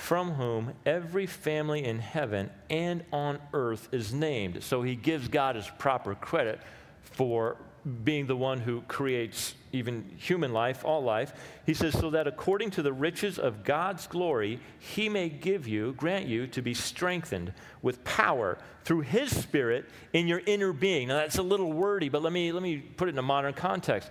from 0.00 0.32
whom 0.32 0.72
every 0.86 1.26
family 1.26 1.84
in 1.84 1.98
heaven 1.98 2.48
and 2.70 3.04
on 3.12 3.38
earth 3.52 3.86
is 3.92 4.14
named. 4.14 4.62
So 4.64 4.80
he 4.80 4.96
gives 4.96 5.28
God 5.28 5.56
his 5.56 5.68
proper 5.78 6.14
credit 6.14 6.58
for 7.02 7.58
being 8.02 8.26
the 8.26 8.34
one 8.34 8.60
who 8.60 8.80
creates 8.88 9.54
even 9.72 10.10
human 10.16 10.54
life, 10.54 10.86
all 10.86 11.02
life. 11.02 11.34
He 11.66 11.74
says, 11.74 11.98
so 11.98 12.08
that 12.10 12.26
according 12.26 12.70
to 12.72 12.82
the 12.82 12.94
riches 12.94 13.38
of 13.38 13.62
God's 13.62 14.06
glory, 14.06 14.58
he 14.78 15.10
may 15.10 15.28
give 15.28 15.68
you, 15.68 15.92
grant 15.92 16.26
you, 16.26 16.46
to 16.46 16.62
be 16.62 16.72
strengthened 16.72 17.52
with 17.82 18.02
power 18.02 18.56
through 18.84 19.02
his 19.02 19.38
spirit 19.38 19.84
in 20.14 20.26
your 20.26 20.40
inner 20.46 20.72
being. 20.72 21.08
Now 21.08 21.18
that's 21.18 21.38
a 21.38 21.42
little 21.42 21.72
wordy, 21.72 22.08
but 22.08 22.22
let 22.22 22.32
me, 22.32 22.52
let 22.52 22.62
me 22.62 22.78
put 22.78 23.08
it 23.08 23.12
in 23.12 23.18
a 23.18 23.22
modern 23.22 23.52
context 23.52 24.10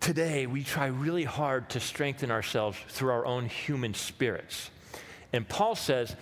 today 0.00 0.46
we 0.46 0.62
try 0.62 0.86
really 0.86 1.24
hard 1.24 1.70
to 1.70 1.80
strengthen 1.80 2.30
ourselves 2.30 2.78
through 2.88 3.10
our 3.10 3.26
own 3.26 3.46
human 3.46 3.94
spirits. 3.94 4.70
And 5.32 5.48
Paul 5.48 5.74
says, 5.74 6.14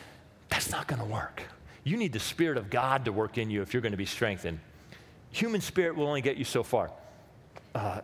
that's 0.49 0.71
not 0.71 0.87
going 0.87 1.01
to 1.01 1.07
work. 1.07 1.43
You 1.85 1.97
need 1.97 2.13
the 2.13 2.21
Spirit 2.21 2.59
of 2.59 2.71
God 2.71 3.05
to 3.05 3.13
work 3.13 3.39
in 3.39 3.51
you 3.51 3.63
if 3.63 3.73
you're 3.73 3.83
going 3.83 3.93
to 3.93 3.99
be 3.99 4.07
strengthened. 4.07 4.61
Human 5.31 5.61
spirit 5.61 5.97
will 5.97 6.07
only 6.07 6.23
get 6.23 6.37
you 6.37 6.45
so 6.45 6.63
far. 6.63 6.91
Uh, 7.75 8.01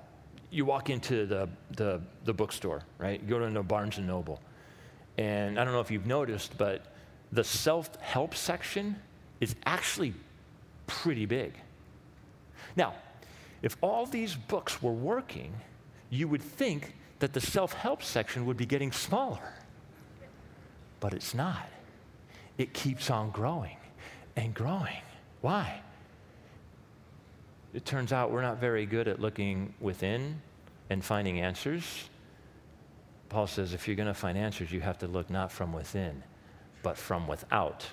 you 0.50 0.64
walk 0.64 0.90
into 0.90 1.24
the, 1.24 1.48
the, 1.76 2.00
the, 2.24 2.32
bookstore, 2.34 2.82
right? 2.98 3.20
You 3.22 3.28
go 3.28 3.38
to 3.38 3.62
Barnes 3.62 3.96
and 3.96 4.06
Noble. 4.06 4.40
And 5.16 5.58
I 5.58 5.64
don't 5.64 5.72
know 5.72 5.80
if 5.80 5.90
you've 5.90 6.06
noticed, 6.06 6.58
but 6.58 6.92
the 7.32 7.42
self 7.42 7.96
help 7.96 8.34
section 8.34 8.96
is 9.40 9.56
actually 9.64 10.12
pretty 10.86 11.24
big. 11.24 11.54
Now, 12.76 12.94
if 13.62 13.76
all 13.80 14.06
these 14.06 14.34
books 14.34 14.82
were 14.82 14.92
working, 14.92 15.54
you 16.10 16.28
would 16.28 16.42
think 16.42 16.94
that 17.20 17.32
the 17.32 17.40
self 17.40 17.72
help 17.72 18.02
section 18.02 18.44
would 18.46 18.56
be 18.56 18.66
getting 18.66 18.92
smaller. 18.92 19.54
But 21.00 21.14
it's 21.14 21.34
not. 21.34 21.68
It 22.58 22.74
keeps 22.74 23.10
on 23.10 23.30
growing 23.30 23.76
and 24.36 24.52
growing. 24.52 25.02
Why? 25.40 25.80
It 27.72 27.84
turns 27.84 28.12
out 28.12 28.30
we're 28.30 28.42
not 28.42 28.58
very 28.58 28.86
good 28.86 29.08
at 29.08 29.20
looking 29.20 29.72
within 29.80 30.40
and 30.90 31.04
finding 31.04 31.40
answers. 31.40 32.08
Paul 33.28 33.46
says 33.46 33.72
if 33.72 33.86
you're 33.86 33.96
going 33.96 34.08
to 34.08 34.14
find 34.14 34.36
answers, 34.36 34.70
you 34.70 34.80
have 34.80 34.98
to 34.98 35.06
look 35.06 35.30
not 35.30 35.50
from 35.50 35.72
within, 35.72 36.22
but 36.82 36.98
from 36.98 37.26
without. 37.26 37.86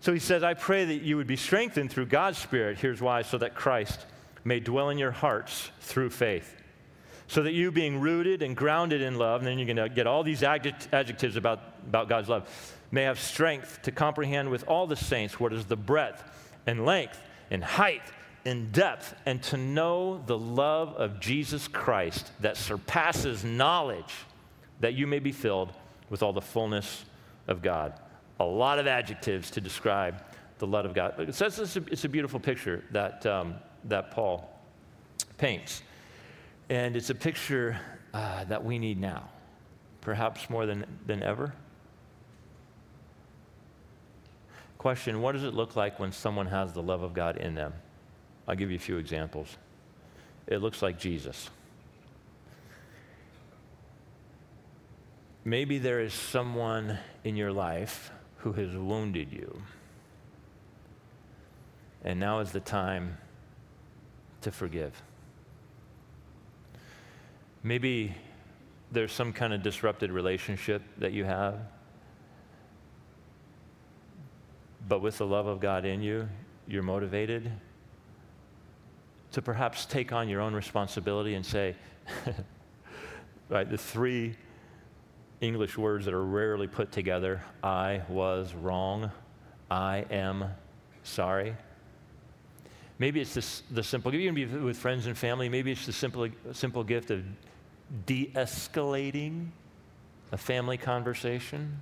So 0.00 0.12
he 0.12 0.18
says, 0.18 0.42
I 0.42 0.54
pray 0.54 0.84
that 0.84 1.02
you 1.02 1.16
would 1.16 1.28
be 1.28 1.36
strengthened 1.36 1.92
through 1.92 2.06
God's 2.06 2.38
Spirit. 2.38 2.78
Here's 2.78 3.00
why 3.00 3.22
so 3.22 3.38
that 3.38 3.54
Christ 3.54 4.04
may 4.44 4.60
dwell 4.60 4.90
in 4.90 4.98
your 4.98 5.10
hearts 5.10 5.70
through 5.80 6.10
faith. 6.10 6.56
So 7.26 7.42
that 7.44 7.52
you, 7.52 7.70
being 7.70 8.00
rooted 8.00 8.42
and 8.42 8.56
grounded 8.56 9.00
in 9.00 9.16
love, 9.16 9.40
and 9.40 9.46
then 9.46 9.58
you're 9.58 9.74
going 9.74 9.88
to 9.88 9.94
get 9.94 10.06
all 10.06 10.22
these 10.22 10.42
adjectives 10.42 11.36
about, 11.36 11.60
about 11.86 12.08
God's 12.08 12.28
love, 12.28 12.48
may 12.90 13.04
have 13.04 13.18
strength 13.18 13.80
to 13.82 13.92
comprehend 13.92 14.50
with 14.50 14.68
all 14.68 14.86
the 14.86 14.96
saints 14.96 15.40
what 15.40 15.52
is 15.52 15.64
the 15.64 15.76
breadth 15.76 16.22
and 16.66 16.84
length 16.84 17.18
and 17.50 17.64
height 17.64 18.02
and 18.44 18.72
depth, 18.72 19.14
and 19.24 19.40
to 19.40 19.56
know 19.56 20.20
the 20.26 20.36
love 20.36 20.94
of 20.96 21.20
Jesus 21.20 21.68
Christ 21.68 22.32
that 22.40 22.56
surpasses 22.56 23.44
knowledge, 23.44 24.12
that 24.80 24.94
you 24.94 25.06
may 25.06 25.20
be 25.20 25.30
filled 25.30 25.72
with 26.10 26.24
all 26.24 26.32
the 26.32 26.40
fullness 26.40 27.04
of 27.46 27.62
God 27.62 27.94
a 28.42 28.44
lot 28.44 28.78
of 28.78 28.86
adjectives 28.86 29.50
to 29.52 29.60
describe 29.60 30.22
the 30.58 30.66
love 30.66 30.84
of 30.84 30.94
God. 30.94 31.18
It 31.20 31.34
says 31.34 31.58
it's 31.58 31.76
a, 31.76 31.84
it's 31.90 32.04
a 32.04 32.08
beautiful 32.08 32.40
picture 32.40 32.84
that, 32.90 33.24
um, 33.26 33.54
that 33.84 34.10
Paul 34.10 34.48
paints. 35.38 35.82
And 36.68 36.96
it's 36.96 37.10
a 37.10 37.14
picture 37.14 37.78
uh, 38.14 38.44
that 38.44 38.64
we 38.64 38.78
need 38.78 39.00
now, 39.00 39.28
perhaps 40.00 40.48
more 40.48 40.66
than, 40.66 40.86
than 41.06 41.22
ever. 41.22 41.52
Question 44.78 45.20
What 45.20 45.32
does 45.32 45.44
it 45.44 45.54
look 45.54 45.76
like 45.76 46.00
when 46.00 46.12
someone 46.12 46.46
has 46.46 46.72
the 46.72 46.82
love 46.82 47.02
of 47.02 47.14
God 47.14 47.36
in 47.36 47.54
them? 47.54 47.72
I'll 48.48 48.56
give 48.56 48.70
you 48.70 48.76
a 48.76 48.80
few 48.80 48.96
examples. 48.96 49.56
It 50.46 50.58
looks 50.58 50.82
like 50.82 50.98
Jesus. 50.98 51.48
Maybe 55.44 55.78
there 55.78 56.00
is 56.00 56.12
someone 56.12 56.98
in 57.24 57.36
your 57.36 57.52
life 57.52 58.10
who 58.38 58.52
has 58.52 58.76
wounded 58.76 59.32
you. 59.32 59.62
And 62.04 62.18
now 62.18 62.40
is 62.40 62.52
the 62.52 62.60
time 62.60 63.18
to 64.42 64.50
forgive. 64.50 65.00
Maybe 67.62 68.14
there's 68.90 69.12
some 69.12 69.32
kind 69.32 69.52
of 69.52 69.62
disrupted 69.62 70.10
relationship 70.10 70.82
that 70.98 71.12
you 71.12 71.24
have, 71.24 71.58
but 74.88 75.00
with 75.00 75.18
the 75.18 75.26
love 75.26 75.46
of 75.46 75.60
God 75.60 75.84
in 75.84 76.02
you, 76.02 76.28
you're 76.66 76.82
motivated 76.82 77.50
to 79.32 79.42
perhaps 79.42 79.86
take 79.86 80.12
on 80.12 80.28
your 80.28 80.40
own 80.40 80.54
responsibility 80.54 81.34
and 81.34 81.44
say, 81.44 81.74
right, 83.48 83.70
the 83.70 83.78
three 83.78 84.36
English 85.40 85.76
words 85.78 86.04
that 86.04 86.14
are 86.14 86.24
rarely 86.24 86.66
put 86.66 86.92
together 86.92 87.42
I 87.62 88.02
was 88.08 88.54
wrong, 88.54 89.10
I 89.70 90.04
am 90.10 90.44
sorry. 91.02 91.56
Maybe 93.02 93.20
it's 93.20 93.64
the 93.68 93.82
simple, 93.82 94.14
you 94.14 94.28
can 94.28 94.34
be 94.36 94.44
with 94.44 94.76
friends 94.76 95.08
and 95.08 95.18
family, 95.18 95.48
maybe 95.48 95.72
it's 95.72 95.86
the 95.86 95.92
simple, 95.92 96.28
simple 96.52 96.84
gift 96.84 97.10
of 97.10 97.24
de 98.06 98.30
escalating 98.36 99.48
a 100.30 100.36
family 100.36 100.76
conversation 100.76 101.80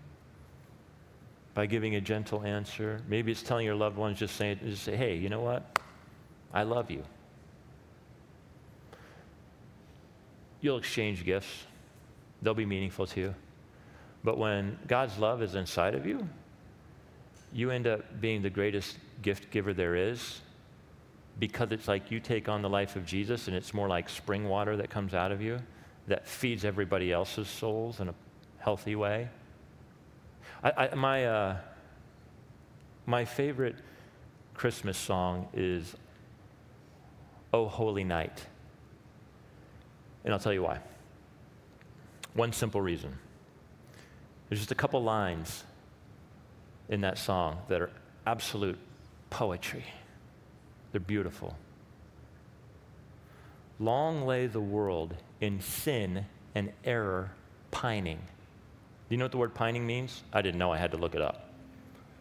by 1.53 1.67
giving 1.67 1.97
a 1.97 2.01
gentle 2.01 2.43
answer. 2.43 3.03
Maybe 3.07 3.31
it's 3.31 3.43
telling 3.43 3.67
your 3.67 3.75
loved 3.75 3.99
ones, 3.99 4.19
just, 4.19 4.35
saying, 4.35 4.61
just 4.65 4.83
say, 4.83 4.97
hey, 4.97 5.15
you 5.15 5.29
know 5.29 5.43
what? 5.43 5.79
I 6.55 6.63
love 6.63 6.91
you. 6.91 7.03
You'll 10.63 10.79
exchange 10.79 11.27
gifts, 11.27 11.67
they'll 12.41 12.55
be 12.55 12.65
meaningful 12.65 13.07
to 13.09 13.21
you. 13.21 13.35
But 14.25 14.39
when 14.39 14.79
God's 14.87 15.19
love 15.19 15.43
is 15.43 15.55
inside 15.55 15.95
of 15.95 16.07
you, 16.07 16.27
you 17.53 17.71
end 17.71 17.87
up 17.87 18.23
being 18.23 18.41
the 18.41 18.49
greatest 18.49 18.97
gift 19.21 19.51
giver 19.51 19.75
there 19.75 19.95
is 19.97 20.41
because 21.39 21.73
it's 21.73 21.89
like 21.89 22.11
you 22.11 22.21
take 22.21 22.49
on 22.49 22.63
the 22.63 22.69
life 22.69 22.97
of 22.97 23.07
Jesus 23.07 23.49
and 23.49 23.57
it's 23.57 23.73
more 23.73 23.89
like 23.89 24.09
spring 24.09 24.49
water 24.49 24.77
that 24.77 24.91
comes 24.91 25.15
out 25.15 25.33
of 25.33 25.41
you 25.41 25.61
that 26.07 26.27
feeds 26.27 26.65
everybody 26.65 27.13
else's 27.13 27.49
souls 27.49 28.01
in 28.01 28.09
a 28.09 28.15
healthy 28.59 28.97
way. 28.97 29.29
I, 30.63 30.71
I, 30.71 30.95
my, 30.95 31.25
uh, 31.25 31.57
my 33.07 33.25
favorite 33.25 33.77
Christmas 34.55 34.99
song 34.99 35.49
is 35.55 35.95
Oh 37.53 37.67
Holy 37.67 38.05
Night. 38.05 38.45
And 40.25 40.35
I'll 40.35 40.41
tell 40.41 40.53
you 40.53 40.63
why. 40.63 40.81
One 42.35 42.53
simple 42.53 42.81
reason. 42.81 43.17
There's 44.49 44.61
just 44.61 44.73
a 44.73 44.77
couple 44.77 45.03
lines 45.03 45.65
in 46.89 47.01
that 47.03 47.19
song 47.19 47.59
that 47.69 47.81
are 47.81 47.91
absolute 48.27 48.79
poetry. 49.31 49.85
They're 50.93 51.01
beautiful. 51.01 51.57
Long 53.79 54.27
lay 54.27 54.47
the 54.47 54.61
world 54.61 55.15
in 55.41 55.61
sin 55.61 56.27
and 56.55 56.73
error 56.85 57.33
pining. 57.71 58.19
Do 58.19 59.15
you 59.15 59.17
know 59.17 59.25
what 59.25 59.33
the 59.33 59.39
word 59.39 59.55
pining 59.55 59.87
means? 59.87 60.23
I 60.33 60.43
didn't 60.43 60.59
know, 60.59 60.73
I 60.73 60.79
had 60.79 60.91
to 60.93 60.97
look 60.97 61.15
it 61.15 61.23
up. 61.23 61.51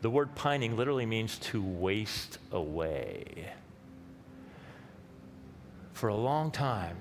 The 0.01 0.09
word 0.09 0.33
pining 0.35 0.77
literally 0.77 1.05
means 1.05 1.37
to 1.39 1.61
waste 1.61 2.37
away. 2.51 3.51
For 5.93 6.07
a 6.07 6.15
long 6.15 6.51
time, 6.51 6.97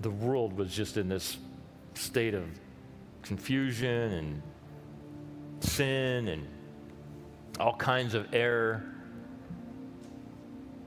the 0.00 0.10
world 0.10 0.54
was 0.54 0.74
just 0.74 0.96
in 0.96 1.08
this 1.08 1.36
state 1.94 2.34
of 2.34 2.44
confusion 3.22 4.12
and 4.12 4.42
sin 5.60 6.28
and 6.28 6.46
all 7.60 7.76
kinds 7.76 8.14
of 8.14 8.32
error. 8.32 8.84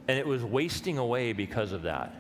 And 0.10 0.18
it 0.18 0.26
was 0.26 0.44
wasting 0.44 0.98
away 0.98 1.34
because 1.34 1.72
of 1.72 1.84
that. 1.84 2.16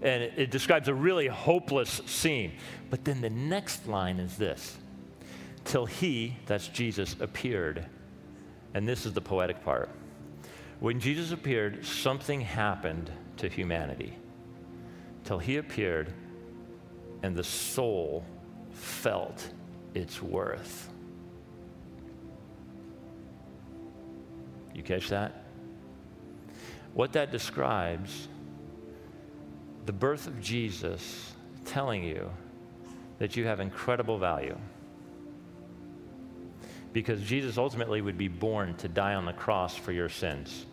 And 0.00 0.22
it, 0.22 0.34
it, 0.36 0.50
describes 0.52 0.86
a 0.86 0.94
really 0.94 1.26
hopeless 1.26 2.00
scene. 2.06 2.52
But 2.88 3.04
then 3.04 3.20
the 3.20 3.30
next 3.30 3.88
line 3.88 4.20
is 4.20 4.36
this 4.36 4.76
Till 5.64 5.86
he, 5.86 6.36
that's 6.46 6.68
Jesus, 6.68 7.16
appeared. 7.18 7.84
And 8.74 8.86
this 8.86 9.06
is 9.06 9.12
the 9.12 9.20
poetic 9.20 9.64
part. 9.64 9.90
When 10.78 11.00
Jesus 11.00 11.32
appeared, 11.32 11.84
something 11.84 12.42
happened 12.42 13.10
to 13.38 13.48
humanity. 13.48 14.16
Till 15.24 15.40
he 15.40 15.56
appeared, 15.56 16.12
and 17.24 17.34
the 17.34 17.42
soul 17.42 18.24
felt 18.70 19.50
its 19.94 20.22
worth. 20.22 20.90
You 24.72 24.84
catch 24.84 25.08
that? 25.08 25.45
What 26.96 27.12
that 27.12 27.30
describes, 27.30 28.26
the 29.84 29.92
birth 29.92 30.26
of 30.26 30.40
Jesus 30.40 31.34
telling 31.66 32.02
you 32.02 32.30
that 33.18 33.36
you 33.36 33.44
have 33.44 33.60
incredible 33.60 34.16
value. 34.16 34.56
Because 36.94 37.20
Jesus 37.20 37.58
ultimately 37.58 38.00
would 38.00 38.16
be 38.16 38.28
born 38.28 38.76
to 38.76 38.88
die 38.88 39.12
on 39.12 39.26
the 39.26 39.34
cross 39.34 39.76
for 39.76 39.92
your 39.92 40.08
sins. 40.08 40.64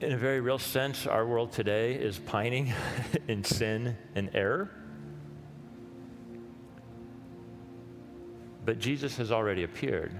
In 0.00 0.12
a 0.12 0.16
very 0.16 0.40
real 0.40 0.60
sense, 0.60 1.04
our 1.04 1.26
world 1.26 1.50
today 1.50 1.94
is 1.94 2.20
pining 2.20 2.72
in 3.26 3.42
sin 3.42 3.96
and 4.14 4.30
error. 4.34 4.70
But 8.64 8.78
Jesus 8.78 9.16
has 9.16 9.32
already 9.32 9.64
appeared. 9.64 10.14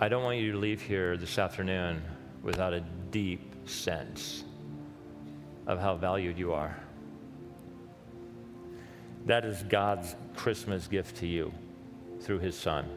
I 0.00 0.08
don't 0.08 0.24
want 0.24 0.38
you 0.38 0.50
to 0.50 0.58
leave 0.58 0.82
here 0.82 1.16
this 1.16 1.38
afternoon 1.38 2.02
without 2.42 2.72
a 2.72 2.80
deep 3.12 3.68
sense 3.68 4.42
of 5.68 5.78
how 5.78 5.94
valued 5.94 6.36
you 6.36 6.52
are. 6.52 6.76
That 9.26 9.44
is 9.44 9.62
God's 9.62 10.16
Christmas 10.34 10.88
gift 10.88 11.18
to 11.18 11.28
you 11.28 11.52
through 12.20 12.40
his 12.40 12.58
son. 12.58 12.88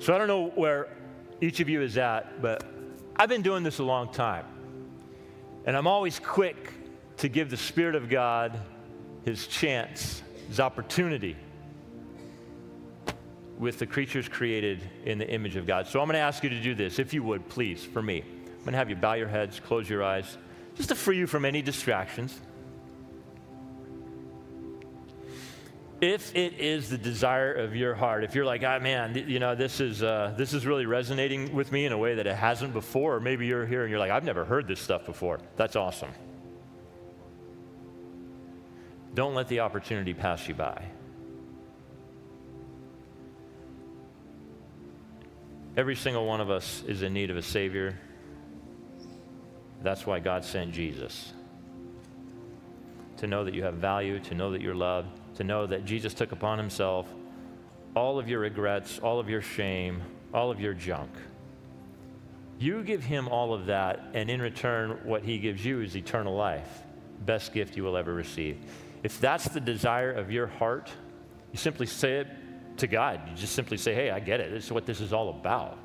So 0.00 0.12
I 0.12 0.18
don't 0.18 0.26
know 0.26 0.48
where 0.56 0.88
each 1.40 1.60
of 1.60 1.68
you 1.68 1.80
is 1.80 1.96
at, 1.96 2.42
but 2.42 2.64
I've 3.14 3.28
been 3.28 3.42
doing 3.42 3.62
this 3.62 3.78
a 3.78 3.84
long 3.84 4.12
time. 4.12 4.46
And 5.64 5.76
I'm 5.76 5.86
always 5.86 6.18
quick 6.18 6.72
to 7.18 7.28
give 7.28 7.50
the 7.50 7.56
Spirit 7.56 7.94
of 7.94 8.08
God 8.08 8.58
his 9.24 9.46
chance, 9.46 10.22
his 10.48 10.58
opportunity 10.58 11.36
with 13.58 13.78
the 13.78 13.86
creatures 13.86 14.28
created 14.28 14.82
in 15.04 15.18
the 15.18 15.28
image 15.28 15.56
of 15.56 15.66
God. 15.66 15.86
So 15.86 16.00
I'm 16.00 16.06
going 16.06 16.14
to 16.14 16.20
ask 16.20 16.42
you 16.42 16.50
to 16.50 16.60
do 16.60 16.74
this, 16.74 16.98
if 16.98 17.14
you 17.14 17.22
would, 17.22 17.48
please, 17.48 17.84
for 17.84 18.02
me. 18.02 18.22
I'm 18.22 18.60
going 18.60 18.72
to 18.72 18.78
have 18.78 18.90
you 18.90 18.96
bow 18.96 19.14
your 19.14 19.28
heads, 19.28 19.60
close 19.60 19.88
your 19.88 20.02
eyes, 20.02 20.36
just 20.74 20.88
to 20.88 20.94
free 20.94 21.18
you 21.18 21.26
from 21.26 21.44
any 21.44 21.62
distractions. 21.62 22.40
If 26.00 26.34
it 26.34 26.58
is 26.58 26.90
the 26.90 26.98
desire 26.98 27.52
of 27.52 27.76
your 27.76 27.94
heart, 27.94 28.24
if 28.24 28.34
you're 28.34 28.44
like, 28.44 28.62
ah, 28.64 28.78
man, 28.78 29.14
you 29.28 29.38
know, 29.38 29.54
this 29.54 29.80
is, 29.80 30.02
uh, 30.02 30.34
this 30.36 30.52
is 30.52 30.66
really 30.66 30.86
resonating 30.86 31.54
with 31.54 31.70
me 31.72 31.86
in 31.86 31.92
a 31.92 31.98
way 31.98 32.16
that 32.16 32.26
it 32.26 32.34
hasn't 32.34 32.72
before, 32.72 33.14
or 33.14 33.20
maybe 33.20 33.46
you're 33.46 33.64
here 33.64 33.82
and 33.82 33.90
you're 33.90 34.00
like, 34.00 34.10
I've 34.10 34.24
never 34.24 34.44
heard 34.44 34.66
this 34.66 34.80
stuff 34.80 35.06
before, 35.06 35.38
that's 35.56 35.76
awesome. 35.76 36.10
Don't 39.14 39.34
let 39.34 39.48
the 39.48 39.60
opportunity 39.60 40.12
pass 40.12 40.48
you 40.48 40.54
by. 40.54 40.84
Every 45.76 45.96
single 45.96 46.24
one 46.24 46.40
of 46.40 46.50
us 46.50 46.84
is 46.86 47.02
in 47.02 47.12
need 47.12 47.30
of 47.30 47.36
a 47.36 47.42
Savior. 47.42 47.98
That's 49.82 50.06
why 50.06 50.20
God 50.20 50.44
sent 50.44 50.72
Jesus. 50.72 51.32
To 53.16 53.26
know 53.26 53.44
that 53.44 53.54
you 53.54 53.64
have 53.64 53.74
value, 53.74 54.20
to 54.20 54.34
know 54.34 54.52
that 54.52 54.60
you're 54.60 54.74
loved, 54.74 55.08
to 55.36 55.44
know 55.44 55.66
that 55.66 55.84
Jesus 55.84 56.14
took 56.14 56.30
upon 56.30 56.58
himself 56.58 57.08
all 57.96 58.18
of 58.18 58.28
your 58.28 58.40
regrets, 58.40 58.98
all 59.00 59.18
of 59.18 59.28
your 59.28 59.42
shame, 59.42 60.02
all 60.32 60.50
of 60.50 60.60
your 60.60 60.74
junk. 60.74 61.10
You 62.58 62.82
give 62.82 63.02
him 63.02 63.28
all 63.28 63.52
of 63.52 63.66
that, 63.66 64.00
and 64.14 64.30
in 64.30 64.40
return, 64.40 65.00
what 65.02 65.22
he 65.24 65.38
gives 65.38 65.64
you 65.64 65.80
is 65.80 65.96
eternal 65.96 66.36
life. 66.36 66.82
Best 67.24 67.52
gift 67.52 67.76
you 67.76 67.82
will 67.82 67.96
ever 67.96 68.14
receive. 68.14 68.58
If 69.02 69.20
that's 69.20 69.48
the 69.48 69.60
desire 69.60 70.12
of 70.12 70.30
your 70.30 70.46
heart, 70.46 70.90
you 71.52 71.58
simply 71.58 71.86
say 71.86 72.18
it 72.18 72.28
to 72.78 72.86
God. 72.86 73.20
You 73.28 73.36
just 73.36 73.54
simply 73.54 73.76
say, 73.76 73.94
hey, 73.94 74.10
I 74.10 74.20
get 74.20 74.40
it. 74.40 74.50
This 74.50 74.64
is 74.64 74.72
what 74.72 74.86
this 74.86 75.00
is 75.00 75.12
all 75.12 75.30
about. 75.30 75.78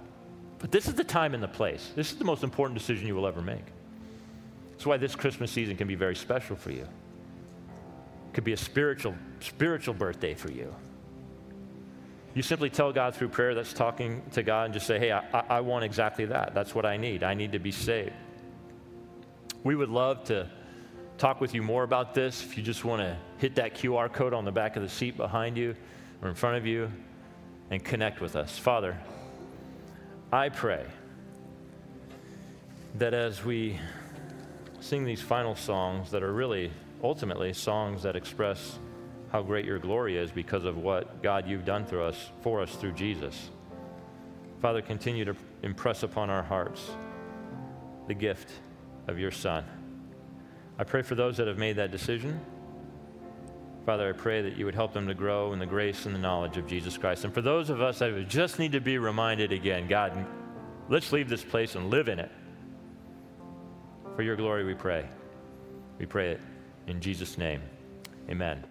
But 0.60 0.71
this 0.71 0.88
is 0.88 0.93
the 0.93 1.04
time 1.04 1.34
and 1.34 1.41
the 1.41 1.47
place. 1.47 1.91
This 1.95 2.12
is 2.12 2.17
the 2.17 2.25
most 2.25 2.43
important 2.43 2.78
decision 2.78 3.08
you 3.08 3.15
will 3.15 3.28
ever 3.28 3.41
make. 3.41 3.65
That's 4.71 4.86
why 4.86 4.97
this 4.97 5.15
Christmas 5.15 5.52
season 5.52 5.75
can 5.78 5.88
be 5.88 5.95
very 5.95 6.15
special 6.15 6.56
for 6.56 6.71
you. 6.71 6.84
It 6.84 8.34
could 8.34 8.43
be 8.43 8.54
a 8.54 8.58
spiritual, 8.58 9.15
spiritual 9.39 9.93
birthday 9.93 10.34
for 10.34 10.52
you. 10.52 10.73
You 12.36 12.43
simply 12.43 12.69
tell 12.69 12.91
God 12.91 13.15
through 13.15 13.30
prayer 13.30 13.56
that's 13.56 13.73
talking 13.73 14.21
to 14.34 14.43
God 14.43 14.65
and 14.65 14.73
just 14.73 14.86
say, 14.86 14.99
hey, 14.99 15.12
I, 15.12 15.23
I 15.49 15.60
want 15.62 15.84
exactly 15.84 16.25
that. 16.25 16.54
That's 16.54 16.75
what 16.75 16.86
I 16.86 16.97
need. 16.97 17.23
I 17.23 17.34
need 17.34 17.54
to 17.54 17.60
be 17.60 17.71
saved. 17.71 18.13
We 19.63 19.75
would 19.75 19.89
love 19.89 20.23
to 20.25 20.47
talk 21.17 21.41
with 21.41 21.54
you 21.54 21.63
more 21.63 21.84
about 21.84 22.13
this. 22.13 22.43
If 22.43 22.56
you 22.58 22.63
just 22.63 22.86
want 22.86 23.02
to 23.02 23.17
hit 23.38 23.56
that 23.56 23.75
QR 23.75 24.12
code 24.12 24.34
on 24.34 24.45
the 24.45 24.52
back 24.52 24.75
of 24.75 24.84
the 24.84 24.89
seat 24.89 25.17
behind 25.17 25.58
you 25.58 25.75
or 26.21 26.29
in 26.29 26.36
front 26.36 26.58
of 26.58 26.65
you 26.65 26.91
and 27.69 27.84
connect 27.84 28.21
with 28.21 28.36
us. 28.36 28.58
Father, 28.58 28.97
I 30.32 30.49
pray 30.49 30.86
that 32.95 33.13
as 33.13 33.43
we 33.43 33.79
sing 34.79 35.05
these 35.05 35.21
final 35.21 35.55
songs 35.55 36.12
that 36.12 36.23
are 36.23 36.34
really 36.34 36.71
ultimately 37.03 37.53
songs 37.53 38.03
that 38.03 38.15
express 38.15 38.79
how 39.32 39.41
great 39.41 39.65
your 39.65 39.79
glory 39.79 40.17
is 40.17 40.32
because 40.32 40.65
of 40.65 40.77
what 40.77 41.21
God 41.21 41.47
you've 41.47 41.65
done 41.65 41.86
through 41.86 42.03
us 42.03 42.29
for 42.41 42.62
us 42.62 42.75
through 42.75 42.93
Jesus. 42.93 43.51
Father, 44.62 44.82
continue 44.82 45.23
to 45.25 45.36
impress 45.63 46.03
upon 46.03 46.29
our 46.29 46.43
hearts 46.43 46.91
the 48.08 48.13
gift 48.13 48.51
of 49.08 49.19
your 49.19 49.32
Son. 49.32 49.63
I 50.77 50.84
pray 50.84 51.01
for 51.01 51.15
those 51.15 51.38
that 51.38 51.47
have 51.47 51.58
made 51.58 51.75
that 51.75 51.91
decision. 51.91 52.39
Father, 53.89 54.10
I 54.10 54.12
pray 54.12 54.43
that 54.43 54.56
you 54.56 54.65
would 54.65 54.75
help 54.75 54.93
them 54.93 55.08
to 55.08 55.15
grow 55.15 55.52
in 55.52 55.58
the 55.58 55.65
grace 55.65 56.06
and 56.06 56.13
the 56.13 56.19
knowledge 56.19 56.58
of 56.58 56.67
Jesus 56.67 56.95
Christ. 56.95 57.23
And 57.23 57.34
for 57.34 57.41
those 57.41 57.71
of 57.71 57.82
us 57.82 57.97
that 57.97 58.28
just 58.28 58.60
need 58.60 58.73
to 58.73 58.80
be 58.80 58.99
reminded 58.99 59.52
again, 59.52 59.88
God, 59.88 60.28
let's 60.89 61.12
leave 61.12 61.28
this 61.28 61.43
place 61.43 61.73
and 61.73 61.89
live 61.89 62.08
in 62.08 62.19
it. 62.19 62.30
For 64.15 64.21
your 64.21 64.36
glory, 64.36 64.63
we 64.63 64.75
pray. 64.75 65.10
We 65.97 66.06
pray 66.06 66.34
it 66.34 66.41
in 66.86 67.02
Jesus' 67.02 67.36
name. 67.36 67.63
Amen. 68.30 68.63